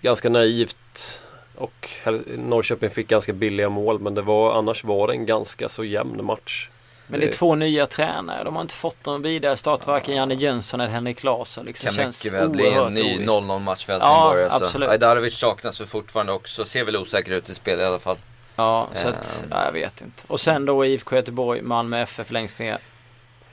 [0.00, 1.20] ganska naivt
[1.56, 1.88] och
[2.36, 6.24] Norrköping fick ganska billiga mål men det var annars var det en ganska så jämn
[6.24, 6.68] match.
[7.06, 8.44] Men det är två nya tränare.
[8.44, 9.86] De har inte fått någon vidare start.
[9.86, 11.64] Varken Janne Jönsson eller Henrik Larsson.
[11.64, 13.30] Liksom Kan känns mycket väl bli en ny ovisst.
[13.32, 14.38] 0-0 match för Helsingborg.
[14.40, 14.64] Ja, alltså.
[14.64, 14.88] absolut.
[14.90, 16.64] Ajdarovic saknas väl fortfarande också.
[16.64, 18.16] Ser väl osäker ut i spel i alla fall.
[18.56, 19.48] Ja, så att, Ehm.
[19.50, 20.22] ja, jag vet inte.
[20.26, 22.78] Och sen då IFK Göteborg, Malmö FF längst ner.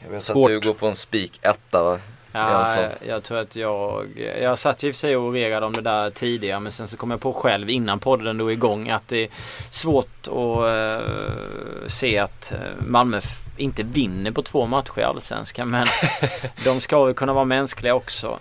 [0.04, 0.52] Jag vet Svårt.
[0.52, 2.00] att du går på en spik etta va?
[2.32, 4.08] Ja, jag, jag tror att jag...
[4.42, 6.88] Jag satt ju i och för sig och orerade om det där tidigare men sen
[6.88, 9.30] så kom jag på själv innan podden då igång att det är
[9.70, 13.22] svårt att eh, se att eh, Malmö
[13.58, 15.88] inte vinner på två matcher i Allsvenskan men
[16.66, 18.40] de ska väl kunna vara mänskliga också.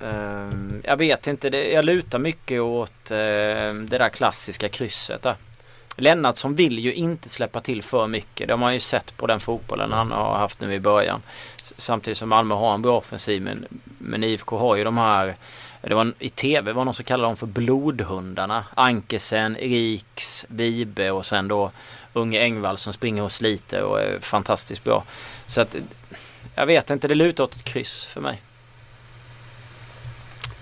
[0.00, 0.48] Eh,
[0.84, 5.36] jag vet inte, det, jag lutar mycket åt eh, det där klassiska krysset där.
[5.96, 8.46] Lennartsson vill ju inte släppa till för mycket.
[8.46, 11.22] Det har man ju sett på den fotbollen han har haft nu i början.
[11.56, 13.66] Samtidigt som Malmö har en bra offensiv men,
[13.98, 15.36] men IFK har ju de här
[15.88, 18.64] det var, I tv var någon som kallade dem för blodhundarna.
[18.74, 21.70] Ankesen, Riks, Vibe och sen då
[22.12, 25.04] unge Engvall som springer och sliter och är fantastiskt bra.
[25.46, 25.76] Så att
[26.54, 28.42] jag vet inte, det lutar åt ett kryss för mig.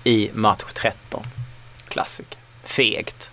[0.05, 1.25] I match 13.
[1.89, 2.39] Klassiker.
[2.65, 3.31] Fegt.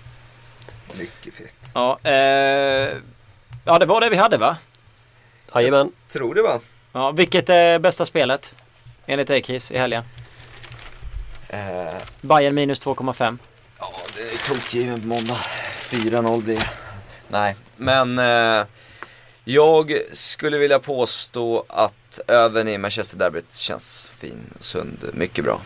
[0.93, 1.69] Mycket fegt.
[1.73, 2.97] Ja, eh,
[3.65, 4.57] ja, det var det vi hade va?
[5.55, 5.91] Jajamän.
[6.07, 6.59] Tror det va?
[6.93, 8.55] Ja, vilket är bästa spelet?
[9.05, 10.03] Enligt Chris i helgen?
[11.49, 13.37] Eh, Bayern minus 2,5.
[13.79, 15.37] ja, det är tokgiven på måndag.
[15.89, 16.69] 4-0 blir det.
[17.27, 18.65] Nej, men eh,
[19.43, 25.09] jag skulle vilja påstå att öven i Manchester Derbyt känns fin och sund.
[25.13, 25.61] Mycket bra.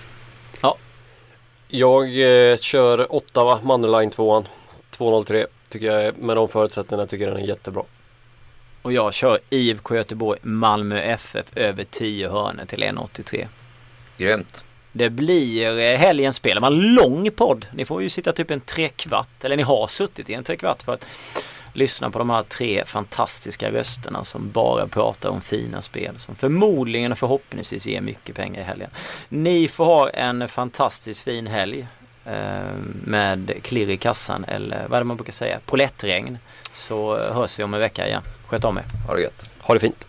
[1.74, 2.20] Jag
[2.52, 4.46] eh, kör Ottawa, Mannerline 2
[5.02, 7.84] 203 tycker jag med de förutsättningarna tycker jag den är jättebra.
[8.82, 13.48] Och jag kör IFK Göteborg Malmö FF över 10 hörnor till 1,83.
[14.18, 14.64] Grymt.
[14.92, 16.56] Det blir eh, helgens spel.
[16.56, 17.66] Det var en lång podd.
[17.74, 19.44] Ni får ju sitta typ en trekvart.
[19.44, 21.06] Eller ni har suttit i en trekvart för att
[21.74, 26.20] lyssna på de här tre fantastiska rösterna som bara pratar om fina spel.
[26.20, 28.90] Som förmodligen och förhoppningsvis ger mycket pengar i helgen.
[29.30, 31.88] Ni får ha en fantastiskt fin helg.
[32.26, 35.60] Eh, Med klirr i kassan eller vad är det man brukar säga?
[35.66, 36.38] Polettregn.
[36.74, 38.22] Så eh, hörs vi om en vecka igen.
[38.48, 38.84] Sköt om er.
[39.08, 39.50] Ha det gött.
[39.60, 40.08] Ha det fint.